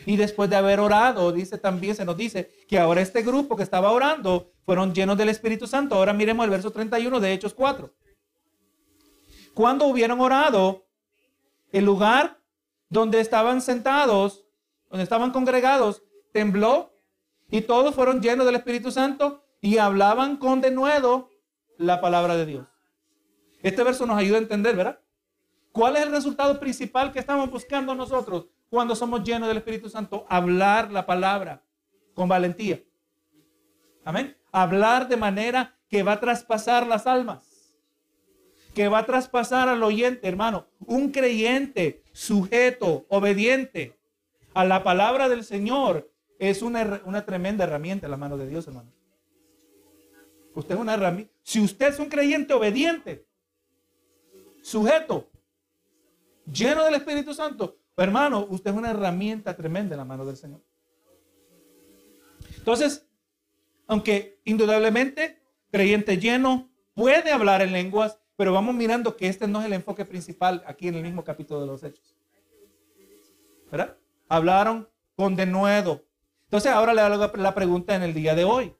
[0.09, 3.62] Y después de haber orado, dice también, se nos dice que ahora este grupo que
[3.62, 5.97] estaba orando fueron llenos del Espíritu Santo.
[5.97, 7.92] Ahora miremos el verso 31 de Hechos 4.
[9.53, 10.87] Cuando hubieron orado,
[11.73, 12.40] el lugar
[12.88, 14.47] donde estaban sentados,
[14.88, 16.90] donde estaban congregados, tembló
[17.51, 21.29] y todos fueron llenos del Espíritu Santo y hablaban con denuedo
[21.77, 22.66] la palabra de Dios.
[23.62, 25.01] Este verso nos ayuda a entender, ¿verdad?
[25.71, 30.26] ¿Cuál es el resultado principal que estamos buscando nosotros cuando somos llenos del Espíritu Santo?
[30.28, 31.62] Hablar la palabra
[32.14, 32.83] con valentía.
[34.04, 34.37] Amén.
[34.52, 37.76] Hablar de manera que va a traspasar las almas.
[38.74, 40.66] Que va a traspasar al oyente, hermano.
[40.81, 43.98] Un creyente sujeto, obediente
[44.54, 48.66] a la palabra del Señor es una, una tremenda herramienta en la mano de Dios,
[48.66, 48.90] hermano.
[50.54, 51.33] Usted es una herramienta.
[51.42, 53.24] Si usted es un creyente obediente,
[54.62, 55.28] sujeto,
[56.52, 60.61] lleno del Espíritu Santo, hermano, usted es una herramienta tremenda en la mano del Señor.
[62.57, 63.07] Entonces,
[63.87, 69.67] aunque indudablemente creyente lleno puede hablar en lenguas, pero vamos mirando que este no es
[69.67, 72.15] el enfoque principal aquí en el mismo capítulo de los Hechos.
[73.71, 73.97] ¿Verdad?
[74.29, 76.05] Hablaron con denuedo,
[76.45, 78.75] entonces ahora le hago la pregunta en el día de hoy.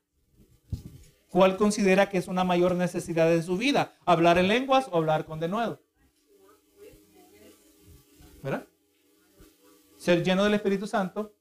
[1.29, 3.95] ¿Cuál considera que es una mayor necesidad de su vida?
[4.07, 5.83] ¿Hablar en lenguas o hablar con denuedo?
[8.43, 8.67] ¿Verdad?
[10.09, 11.35] Ser lleno del Espíritu Santo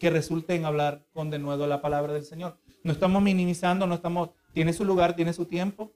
[0.00, 2.56] que resulte en hablar con denuedo la palabra del Señor.
[2.82, 5.92] No estamos minimizando, no estamos, tiene su lugar, tiene su tiempo,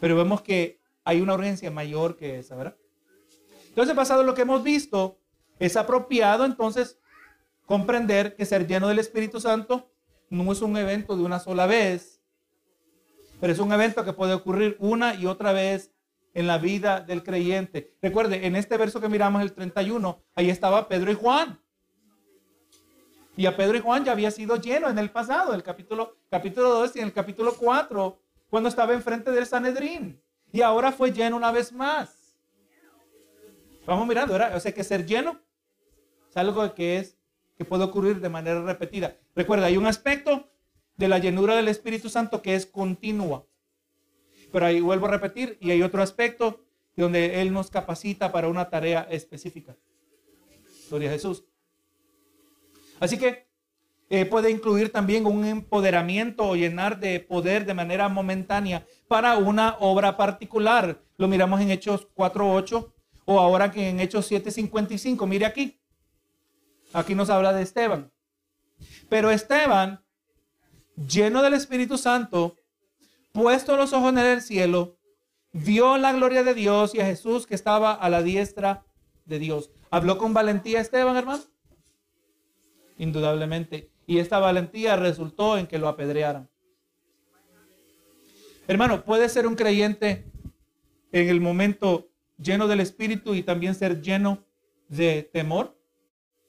[0.00, 2.76] pero vemos que hay una urgencia mayor que esa, ¿verdad?
[3.70, 5.18] Entonces, basado en lo que hemos visto,
[5.58, 6.98] es apropiado entonces
[7.64, 9.90] comprender que ser lleno del Espíritu Santo
[10.28, 12.20] no es un evento de una sola vez,
[13.40, 15.90] pero es un evento que puede ocurrir una y otra vez
[16.34, 17.96] en la vida del creyente.
[18.00, 21.60] Recuerde, en este verso que miramos, el 31, ahí estaba Pedro y Juan.
[23.36, 26.70] Y a Pedro y Juan ya había sido lleno en el pasado, el capítulo, capítulo
[26.70, 30.20] 2 y en el capítulo 4, cuando estaba enfrente del Sanedrín.
[30.52, 32.36] Y ahora fue lleno una vez más.
[33.86, 34.56] Vamos mirando, ¿verdad?
[34.56, 35.40] O sea que ser lleno
[36.28, 37.16] es algo que es
[37.56, 39.16] que puede ocurrir de manera repetida.
[39.34, 40.48] Recuerda, hay un aspecto
[40.96, 43.46] de la llenura del Espíritu Santo que es continua.
[44.52, 46.64] Pero ahí vuelvo a repetir, y hay otro aspecto
[46.96, 49.76] donde Él nos capacita para una tarea específica.
[50.88, 51.44] Gloria a Jesús.
[52.98, 53.46] Así que
[54.10, 59.76] eh, puede incluir también un empoderamiento o llenar de poder de manera momentánea para una
[59.80, 61.02] obra particular.
[61.18, 62.92] Lo miramos en Hechos 4.8
[63.26, 65.26] o ahora que en Hechos 7.55.
[65.26, 65.78] Mire aquí.
[66.94, 68.10] Aquí nos habla de Esteban.
[69.10, 70.02] Pero Esteban,
[70.96, 72.56] lleno del Espíritu Santo,
[73.32, 74.98] puesto los ojos en el cielo,
[75.52, 78.84] vio la gloria de Dios y a Jesús que estaba a la diestra
[79.24, 79.70] de Dios.
[79.90, 81.42] ¿Habló con valentía Esteban, hermano?
[82.98, 83.90] Indudablemente.
[84.06, 86.48] Y esta valentía resultó en que lo apedrearan.
[88.66, 90.26] Hermano, puede ser un creyente
[91.12, 94.44] en el momento lleno del Espíritu y también ser lleno
[94.88, 95.76] de temor.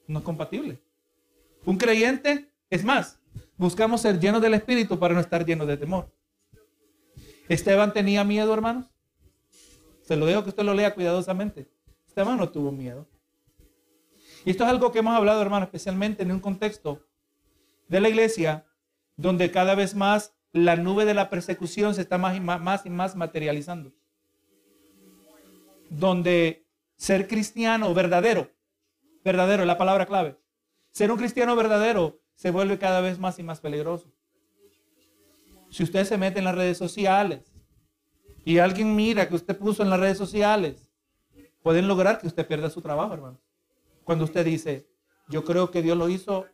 [0.08, 0.80] No es compatible.
[1.66, 3.20] Un creyente, es más,
[3.58, 6.12] buscamos ser llenos del Espíritu para no estar llenos de temor.
[7.50, 8.86] Esteban tenía miedo, hermanos.
[10.04, 11.70] Se lo dejo que usted lo lea cuidadosamente.
[12.08, 13.06] Esteban no tuvo miedo.
[14.46, 17.06] Y esto es algo que hemos hablado, hermano, especialmente en un contexto
[17.90, 18.66] de la iglesia
[19.18, 22.86] donde cada vez más la nube de la persecución se está más y más, más,
[22.86, 23.92] y más materializando.
[25.90, 28.50] Donde ser cristiano verdadero
[29.24, 30.38] verdadero, la palabra clave.
[30.92, 34.12] Ser un cristiano verdadero se vuelve cada vez más y más peligroso.
[35.70, 37.52] Si usted se mete en las redes sociales
[38.44, 40.90] y alguien mira que usted puso en las redes sociales,
[41.62, 43.40] pueden lograr que usted pierda su trabajo, hermano.
[44.04, 44.88] Cuando usted dice,
[45.28, 46.48] yo creo que Dios lo hizo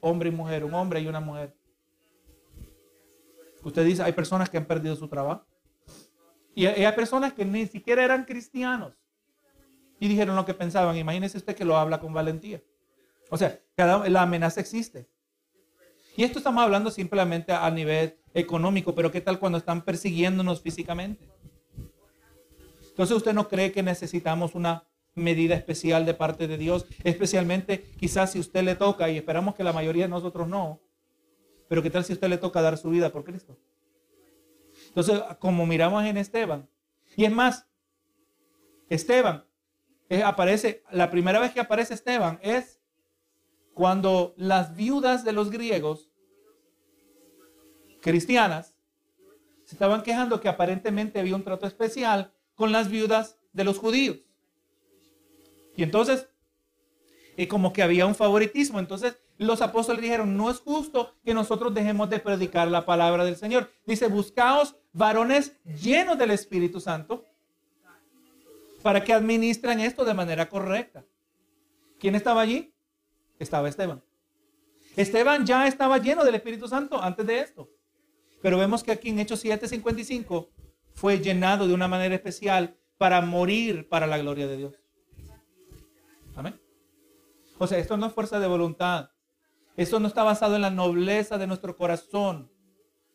[0.00, 1.54] hombre y mujer, un hombre y una mujer.
[3.62, 5.46] Usted dice, hay personas que han perdido su trabajo.
[6.54, 8.94] Y hay personas que ni siquiera eran cristianos
[10.02, 10.96] y dijeron lo que pensaban.
[10.96, 12.60] Imagínese usted que lo habla con valentía.
[13.30, 15.08] O sea, cada, la amenaza existe.
[16.16, 21.26] Y esto estamos hablando simplemente a nivel económico, pero ¿qué tal cuando están persiguiéndonos físicamente?
[22.88, 28.32] Entonces usted no cree que necesitamos una medida especial de parte de Dios, especialmente quizás
[28.32, 30.80] si usted le toca, y esperamos que la mayoría de nosotros no,
[31.68, 33.58] pero qué tal si usted le toca dar su vida por Cristo.
[34.88, 36.68] Entonces, como miramos en Esteban,
[37.16, 37.66] y es más,
[38.90, 39.46] Esteban
[40.10, 42.81] eh, aparece, la primera vez que aparece Esteban es
[43.74, 46.10] cuando las viudas de los griegos
[48.00, 48.76] cristianas
[49.64, 54.18] se estaban quejando que aparentemente había un trato especial con las viudas de los judíos.
[55.76, 56.28] Y entonces,
[57.36, 58.78] y como que había un favoritismo.
[58.78, 63.36] Entonces, los apóstoles dijeron, no es justo que nosotros dejemos de predicar la palabra del
[63.36, 63.70] Señor.
[63.86, 67.24] Dice, buscaos varones llenos del Espíritu Santo
[68.82, 71.04] para que administren esto de manera correcta.
[71.98, 72.71] ¿Quién estaba allí?
[73.42, 74.02] Estaba Esteban.
[74.96, 77.68] Esteban ya estaba lleno del Espíritu Santo antes de esto.
[78.40, 80.50] Pero vemos que aquí en Hechos 7:55
[80.94, 84.74] fue llenado de una manera especial para morir para la gloria de Dios.
[86.36, 86.60] Amén.
[87.58, 89.10] O sea, esto no es fuerza de voluntad.
[89.76, 92.48] Esto no está basado en la nobleza de nuestro corazón.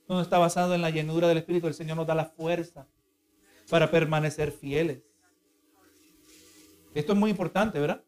[0.09, 1.67] No está basado en la llenura del Espíritu.
[1.67, 2.87] El Señor nos da la fuerza
[3.69, 5.03] para permanecer fieles.
[6.93, 8.03] Esto es muy importante, ¿verdad?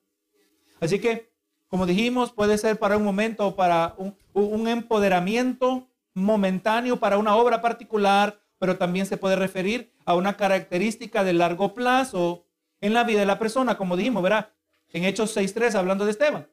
[0.80, 1.29] Así que,
[1.70, 8.40] como dijimos, puede ser para un momento para un, empoderamiento momentáneo para una obra particular,
[8.58, 12.46] pero también se puede referir a una característica de largo plazo
[12.82, 14.50] en la vida de la persona, como dijimos, ¿verdad?
[14.92, 16.48] En Hechos 6.3, hablando de Esteban.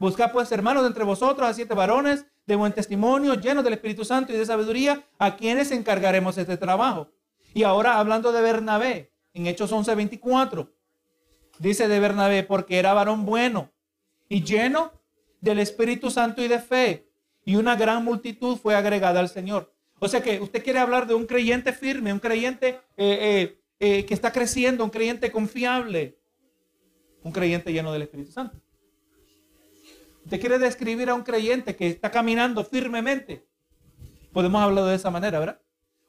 [0.00, 4.32] Busca pues, hermanos, entre vosotros a siete varones de buen testimonio, llenos del Espíritu Santo
[4.32, 7.12] y de sabiduría, a quienes encargaremos este trabajo.
[7.54, 10.70] Y ahora hablando de Bernabé, en Hechos 11.24,
[11.58, 13.70] dice de Bernabé, porque era varón bueno
[14.28, 14.92] y lleno
[15.40, 17.08] del Espíritu Santo y de fe,
[17.44, 19.72] y una gran multitud fue agregada al Señor.
[20.00, 24.04] O sea que usted quiere hablar de un creyente firme, un creyente eh, eh, eh,
[24.04, 26.18] que está creciendo, un creyente confiable,
[27.22, 28.60] un creyente lleno del Espíritu Santo.
[30.24, 33.46] Usted quiere describir a un creyente que está caminando firmemente.
[34.32, 35.60] Podemos hablar de esa manera, ¿verdad?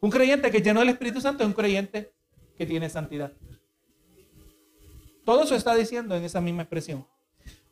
[0.01, 2.11] Un creyente que lleno del Espíritu Santo es un creyente
[2.57, 3.31] que tiene santidad.
[5.23, 7.07] Todo eso está diciendo en esa misma expresión.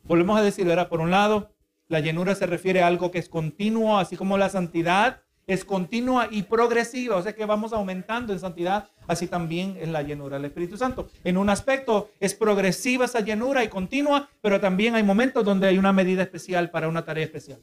[0.08, 0.88] Volvemos a decir, ¿verdad?
[0.88, 1.52] Por un lado,
[1.86, 6.28] la llenura se refiere a algo que es continuo, así como la santidad es continua
[6.30, 10.46] y progresiva, o sea que vamos aumentando en santidad, así también en la llenura del
[10.46, 11.08] Espíritu Santo.
[11.24, 15.76] En un aspecto es progresiva esa llenura y continua, pero también hay momentos donde hay
[15.76, 17.60] una medida especial para una tarea especial,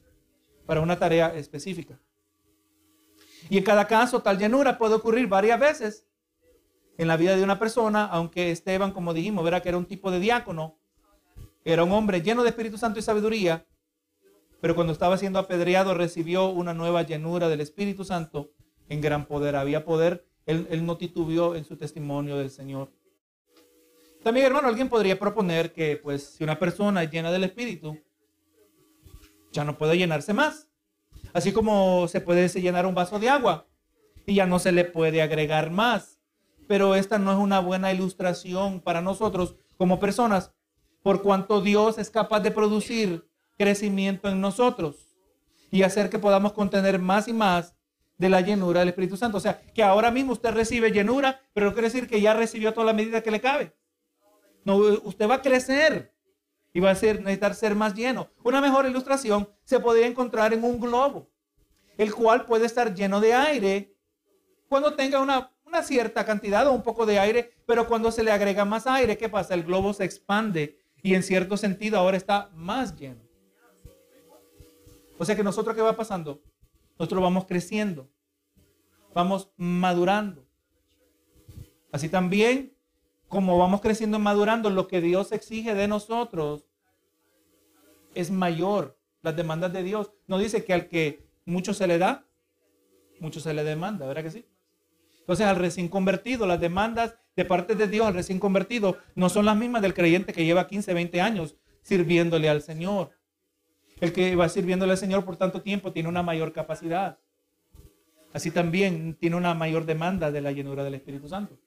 [0.68, 2.00] para una tarea específica.
[3.50, 6.06] Y en cada caso, tal llenura puede ocurrir varias veces
[6.98, 10.12] en la vida de una persona, aunque Esteban, como dijimos, verá que era un tipo
[10.12, 10.78] de diácono,
[11.65, 13.65] era un hombre lleno de Espíritu Santo y sabiduría,
[14.62, 18.51] pero cuando estaba siendo apedreado recibió una nueva llenura del Espíritu Santo
[18.88, 19.56] en gran poder.
[19.56, 22.91] Había poder, él, no titubeó en su testimonio del Señor.
[24.23, 27.97] También, hermano, alguien podría proponer que, pues, si una persona es llena del Espíritu,
[29.51, 30.69] ya no puede llenarse más.
[31.34, 33.67] Así como se puede llenar un vaso de agua
[34.25, 36.19] y ya no se le puede agregar más.
[36.67, 40.54] Pero esta no es una buena ilustración para nosotros como personas,
[41.06, 45.15] por cuanto Dios es capaz de producir crecimiento en nosotros
[45.70, 47.76] y hacer que podamos contener más y más
[48.18, 49.38] de la llenura del Espíritu Santo.
[49.38, 52.74] O sea, que ahora mismo usted recibe llenura, pero no quiere decir que ya recibió
[52.74, 53.76] toda la medida que le cabe.
[54.63, 56.12] No, usted va a crecer
[56.74, 58.32] y va a ser, necesitar ser más lleno.
[58.44, 61.30] Una mejor ilustración se podría encontrar en un globo,
[62.00, 63.96] el cual puede estar lleno de aire
[64.68, 68.32] cuando tenga una, una cierta cantidad o un poco de aire, pero cuando se le
[68.32, 69.54] agrega más aire, ¿qué pasa?
[69.54, 73.22] El globo se expande y en cierto sentido ahora está más lleno.
[75.20, 76.41] O sea que nosotros, ¿qué va pasando?
[76.98, 78.10] Nosotros vamos creciendo,
[79.13, 80.48] vamos madurando.
[81.91, 82.76] Así también,
[83.28, 86.65] como vamos creciendo y madurando, lo que Dios exige de nosotros
[88.15, 88.98] es mayor.
[89.22, 90.12] Las demandas de Dios.
[90.26, 92.26] No dice que al que mucho se le da,
[93.20, 94.48] mucho se le demanda, ¿verdad que sí?
[95.20, 99.45] Entonces al recién convertido, las demandas de parte de Dios al recién convertido no son
[99.45, 103.12] las mismas del creyente que lleva 15, 20 años sirviéndole al Señor.
[103.99, 107.20] El que va sirviéndole al Señor por tanto tiempo tiene una mayor capacidad.
[108.34, 111.57] Así también tiene una mayor demanda de la llenura del Espíritu Santo.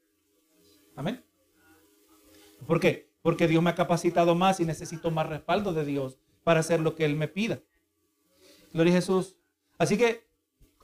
[0.96, 1.24] Amén.
[2.66, 3.10] ¿Por qué?
[3.22, 6.94] Porque Dios me ha capacitado más y necesito más respaldo de Dios para hacer lo
[6.94, 7.60] que Él me pida.
[8.72, 9.36] Gloria a Jesús.
[9.78, 10.27] Así que,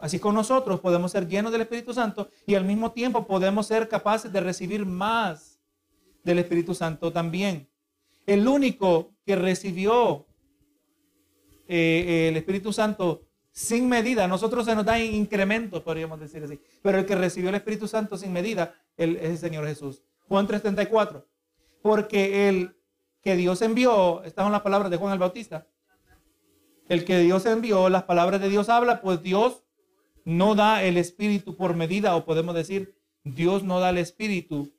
[0.04, 3.88] así con nosotros podemos ser llenos del Espíritu Santo y al mismo tiempo podemos ser
[3.88, 5.58] capaces de recibir más
[6.22, 7.70] del Espíritu Santo también.
[8.26, 10.26] El único que recibió
[11.66, 14.28] eh, el Espíritu Santo sin medida.
[14.28, 16.60] Nosotros se nos da incrementos, podríamos decir así.
[16.82, 20.02] Pero el que recibió el Espíritu Santo sin medida es el Señor Jesús.
[20.28, 21.24] Juan 3:34.
[21.80, 22.76] Porque el
[23.22, 25.66] que Dios envió, estas son las palabras de Juan el Bautista.
[26.90, 29.64] El que Dios envió, las palabras de Dios habla, pues Dios
[30.24, 34.72] no da el espíritu por medida, o podemos decir, Dios no da el espíritu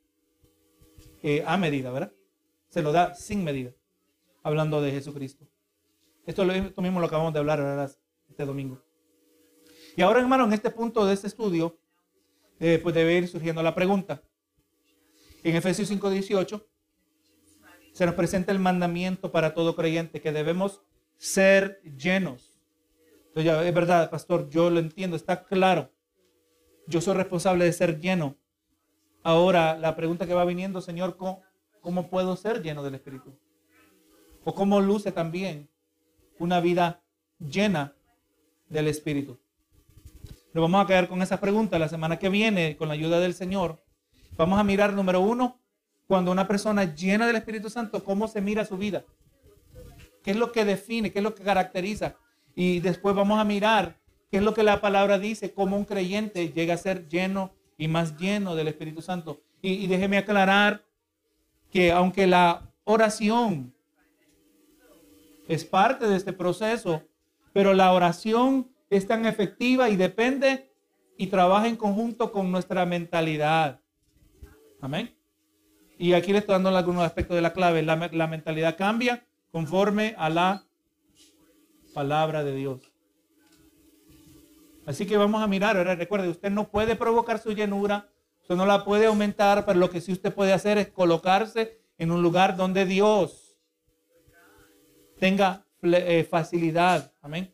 [1.22, 2.12] eh, a medida, ¿verdad?
[2.68, 3.72] Se lo da sin medida,
[4.42, 5.46] hablando de Jesucristo.
[6.26, 7.90] Esto, esto mismo lo acabamos de hablar
[8.28, 8.82] este domingo.
[9.96, 11.78] Y ahora, hermano, en este punto de este estudio,
[12.58, 14.22] eh, pues debe ir surgiendo la pregunta.
[15.42, 16.66] En Efesios 5:18
[17.92, 20.82] se nos presenta el mandamiento para todo creyente que debemos
[21.16, 22.55] ser llenos
[23.36, 25.92] es verdad, pastor, yo lo entiendo, está claro.
[26.86, 28.36] Yo soy responsable de ser lleno.
[29.22, 33.38] Ahora, la pregunta que va viniendo, Señor, ¿cómo, puedo ser lleno del Espíritu?
[34.44, 35.68] ¿O cómo luce también
[36.38, 37.02] una vida
[37.38, 37.94] llena
[38.68, 39.38] del Espíritu?
[40.54, 43.34] Nos vamos a quedar con esa pregunta la semana que viene, con la ayuda del
[43.34, 43.82] Señor.
[44.38, 45.60] Vamos a mirar, número uno,
[46.06, 49.04] cuando una persona llena del Espíritu Santo, cómo se mira su vida.
[50.22, 51.12] ¿Qué es lo que define?
[51.12, 52.16] ¿Qué es lo que caracteriza?
[52.58, 54.00] Y después vamos a mirar
[54.30, 57.86] qué es lo que la palabra dice, cómo un creyente llega a ser lleno y
[57.86, 59.42] más lleno del Espíritu Santo.
[59.60, 60.82] Y, déjeme aclarar
[61.70, 63.74] que aunque la oración
[65.48, 67.02] es parte de este proceso,
[67.52, 70.72] pero la oración es tan efectiva y depende
[71.18, 73.80] y trabaja en conjunto con nuestra mentalidad.
[74.80, 75.14] Amén.
[75.98, 77.82] Y aquí le estoy dando algunos aspectos de la clave.
[77.82, 80.65] La, la mentalidad cambia conforme a la
[81.96, 82.92] palabra de Dios.
[84.84, 88.10] Así que vamos a mirar, recuerde, usted no puede provocar su llenura,
[88.42, 92.10] usted no la puede aumentar, pero lo que sí usted puede hacer es colocarse en
[92.10, 93.56] un lugar donde Dios
[95.18, 97.10] tenga eh, facilidad.
[97.22, 97.50] Amén.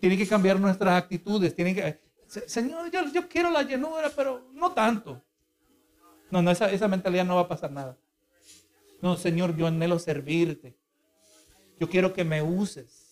[0.00, 1.54] Tiene que cambiar nuestras actitudes.
[1.54, 5.22] Tiene que, Señor, yo, yo, quiero la llenura, pero no tanto.
[6.30, 7.98] No, no, esa, esa mentalidad no va a pasar nada.
[9.02, 10.74] No, Señor, yo anhelo servirte.
[11.78, 13.03] Yo quiero que me uses.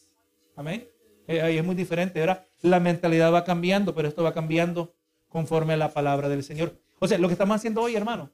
[0.63, 0.89] Amén.
[1.27, 2.21] Eh, ahí es muy diferente.
[2.21, 4.95] Ahora la mentalidad va cambiando, pero esto va cambiando
[5.29, 6.81] conforme a la palabra del Señor.
[7.01, 8.31] O sea, lo que estamos haciendo hoy, hermano,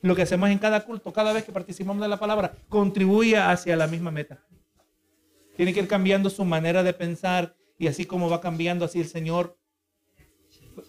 [0.00, 3.74] lo que hacemos en cada culto, cada vez que participamos de la palabra, contribuye hacia
[3.74, 4.40] la misma meta.
[5.56, 9.08] Tiene que ir cambiando su manera de pensar y así como va cambiando así el
[9.08, 9.58] Señor.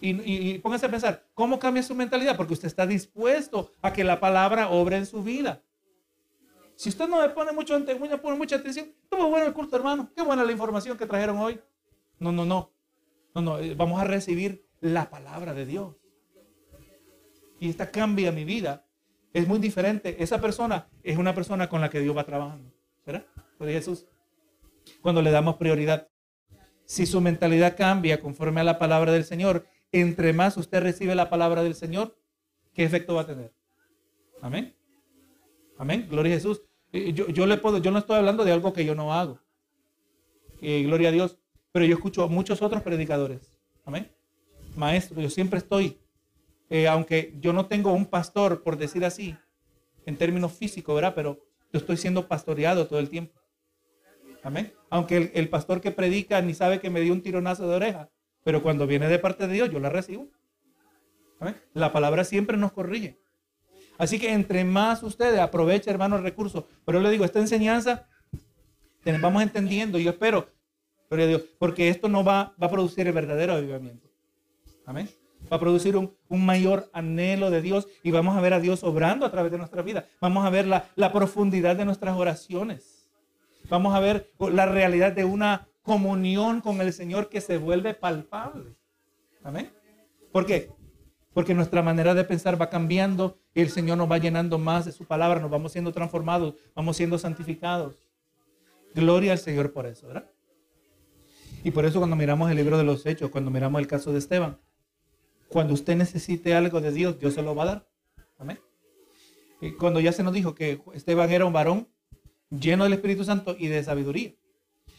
[0.00, 2.36] Y, y, póngase a pensar, ¿cómo cambia su mentalidad?
[2.36, 5.64] Porque usted está dispuesto a que la palabra obre en su vida.
[6.80, 7.78] Si usted no le pone mucho,
[8.22, 10.10] pone mucha atención, estuvo bueno el culto, hermano.
[10.16, 11.60] Qué buena la información que trajeron hoy.
[12.18, 12.72] No, no, no.
[13.34, 13.58] No, no.
[13.58, 15.94] Eh, vamos a recibir la palabra de Dios.
[17.58, 18.86] Y esta cambia mi vida.
[19.34, 20.22] Es muy diferente.
[20.22, 22.72] Esa persona es una persona con la que Dios va trabajando.
[23.04, 23.26] ¿Verdad?
[23.58, 24.06] Por Jesús.
[25.02, 26.08] Cuando le damos prioridad.
[26.86, 31.28] Si su mentalidad cambia conforme a la palabra del Señor, entre más usted recibe la
[31.28, 32.16] palabra del Señor,
[32.72, 33.52] ¿qué efecto va a tener?
[34.40, 34.74] Amén.
[35.76, 36.06] Amén.
[36.08, 36.62] Gloria a Jesús.
[36.92, 39.38] Yo, le puedo, yo no estoy hablando de algo que yo no hago.
[40.60, 41.38] Eh, gloria a Dios.
[41.72, 43.52] Pero yo escucho a muchos otros predicadores.
[43.84, 44.10] Amén.
[44.76, 45.98] Maestro, yo siempre estoy,
[46.68, 49.36] eh, aunque yo no tengo un pastor, por decir así,
[50.06, 51.14] en términos físicos, ¿verdad?
[51.14, 51.38] Pero
[51.72, 53.40] yo estoy siendo pastoreado todo el tiempo.
[54.42, 54.72] Amén.
[54.88, 58.10] Aunque el, pastor que predica ni sabe que me dio un tironazo de oreja,
[58.42, 60.28] pero cuando viene de parte de Dios, yo la recibo.
[61.72, 63.18] La palabra siempre nos corrige.
[64.00, 66.66] Así que entre más ustedes aprovechen, hermanos, el recurso.
[66.86, 68.08] Pero yo le digo, esta enseñanza,
[69.20, 70.48] vamos entendiendo, yo espero,
[71.58, 74.08] porque esto no va, va a producir el verdadero avivamiento.
[74.86, 75.10] Amén.
[75.52, 79.26] Va a producir un, mayor anhelo de Dios y vamos a ver a Dios obrando
[79.26, 80.06] a través de nuestra vida.
[80.18, 83.06] Vamos a ver la, la profundidad de nuestras oraciones.
[83.68, 88.76] Vamos a ver la realidad de una comunión con el Señor que se vuelve palpable.
[89.44, 89.70] Amén.
[90.32, 90.70] ¿Por qué?
[91.32, 94.92] Porque nuestra manera de pensar va cambiando y el Señor nos va llenando más de
[94.92, 97.96] su palabra, nos vamos siendo transformados, vamos siendo santificados.
[98.94, 100.30] Gloria al Señor por eso, ¿verdad?
[101.62, 104.18] Y por eso cuando miramos el libro de los Hechos, cuando miramos el caso de
[104.18, 104.58] Esteban,
[105.48, 107.88] cuando usted necesite algo de Dios, Dios se lo va a dar.
[108.38, 108.58] Amén.
[109.78, 111.88] Cuando ya se nos dijo que Esteban era un varón
[112.50, 114.34] lleno del Espíritu Santo y de sabiduría.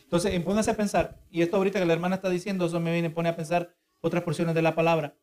[0.03, 3.09] Entonces, póngase a pensar, y esto ahorita que la hermana está diciendo, eso me viene,
[3.09, 5.15] pone a pensar otras porciones de la palabra.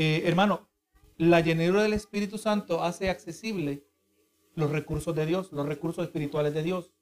[0.00, 0.68] Eh, hermano,
[1.16, 3.82] la llenura del Espíritu Santo hace accesible
[4.54, 6.92] los recursos de Dios, los recursos espirituales de Dios.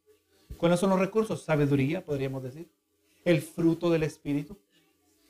[0.56, 1.44] ¿Cuáles son los recursos?
[1.44, 2.70] Sabiduría, podríamos decir.
[3.26, 4.58] El fruto del Espíritu.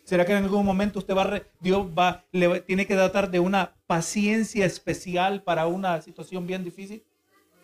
[0.04, 2.24] ¿Será que en algún momento usted va, Dios va,
[2.66, 7.02] tiene que tratar de una paciencia especial para una situación bien difícil?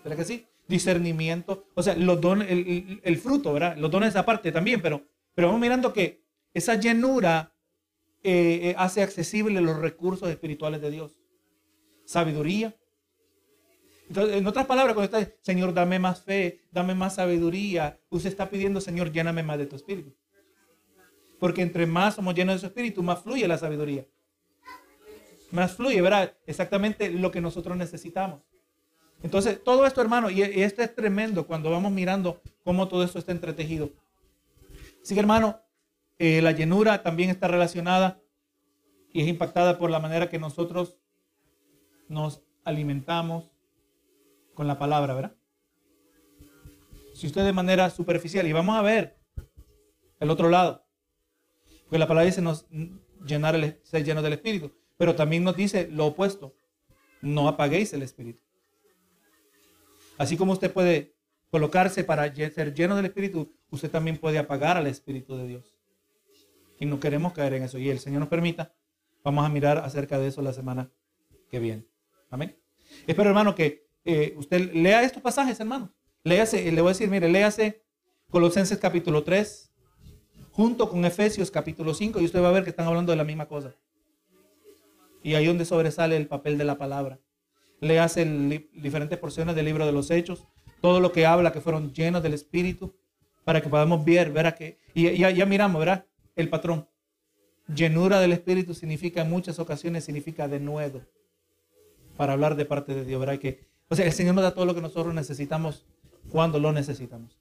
[0.02, 0.46] ¿Será que sí?
[0.66, 1.68] Discernimiento.
[1.76, 3.76] O sea, los dones, el, fruto, ¿verdad?
[3.76, 5.00] Los dones aparte también, pero,
[5.32, 7.51] pero vamos mirando que esa llenura
[8.24, 11.18] eh, eh, hace accesible los recursos espirituales de Dios.
[12.04, 12.76] Sabiduría,
[14.08, 18.48] Entonces, en otras palabras, cuando está, Señor, dame más fe, dame más sabiduría, usted está
[18.50, 20.14] pidiendo, Señor, lléname más de tu espíritu.
[21.40, 24.06] Porque entre más somos llenos de su espíritu, más fluye la sabiduría.
[25.50, 26.36] Más fluye, ¿verdad?
[26.46, 28.42] Exactamente lo que nosotros necesitamos.
[29.22, 33.32] Entonces, todo esto, hermano, y esto es tremendo cuando vamos mirando cómo todo esto está
[33.32, 33.90] entretejido.
[35.02, 35.60] Así que, hermano,
[36.18, 38.20] eh, la llenura también está relacionada
[39.12, 40.98] y es impactada por la manera que nosotros
[42.08, 43.50] nos alimentamos
[44.54, 45.36] con la palabra, ¿verdad?
[47.14, 49.18] Si usted de manera superficial, y vamos a ver
[50.20, 50.84] el otro lado,
[51.84, 52.66] porque la palabra dice nos
[53.24, 56.54] llenar el, ser lleno del Espíritu, pero también nos dice lo opuesto,
[57.20, 58.42] no apaguéis el Espíritu.
[60.18, 61.14] Así como usted puede
[61.50, 65.71] colocarse para ser lleno del Espíritu, usted también puede apagar al Espíritu de Dios.
[66.82, 67.78] Y no queremos caer en eso.
[67.78, 68.74] Y el Señor nos permita,
[69.22, 70.90] vamos a mirar acerca de eso la semana
[71.48, 71.86] que viene.
[72.28, 72.58] Amén.
[73.06, 75.94] Espero, hermano, que eh, usted lea estos pasajes, hermano.
[76.24, 77.84] Léase, le voy a decir, mire, léase
[78.30, 79.72] Colosenses capítulo 3,
[80.50, 83.22] junto con Efesios capítulo 5, y usted va a ver que están hablando de la
[83.22, 83.76] misma cosa.
[85.22, 87.20] Y ahí donde sobresale el papel de la palabra.
[87.78, 88.24] Léase
[88.72, 90.48] diferentes porciones del libro de los Hechos,
[90.80, 92.92] todo lo que habla que fueron llenos del Espíritu,
[93.44, 96.06] para que podamos ver, ver que, y ya, ya miramos, ¿verdad?
[96.36, 96.88] El patrón.
[97.74, 101.02] Llenura del Espíritu significa en muchas ocasiones, significa de nuevo
[102.16, 103.38] para hablar de parte de Dios, ¿verdad?
[103.38, 105.86] Que, o sea, el Señor nos da todo lo que nosotros necesitamos
[106.28, 107.38] cuando lo necesitamos.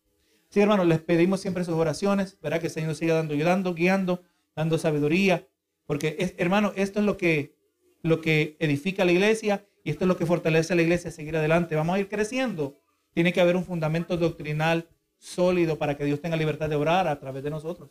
[0.49, 2.59] Sí, hermanos, les pedimos siempre sus oraciones, ¿verdad?
[2.59, 4.21] Que el Señor siga dando, ayudando, guiando,
[4.55, 5.47] dando sabiduría,
[5.85, 7.55] porque, es, hermano, esto es lo que,
[8.01, 11.13] lo que edifica la iglesia y esto es lo que fortalece a la iglesia a
[11.13, 11.75] seguir adelante.
[11.75, 12.79] Vamos a ir creciendo.
[13.13, 14.87] Tiene que haber un fundamento doctrinal
[15.17, 17.89] sólido para que Dios tenga libertad de orar a través de nosotros.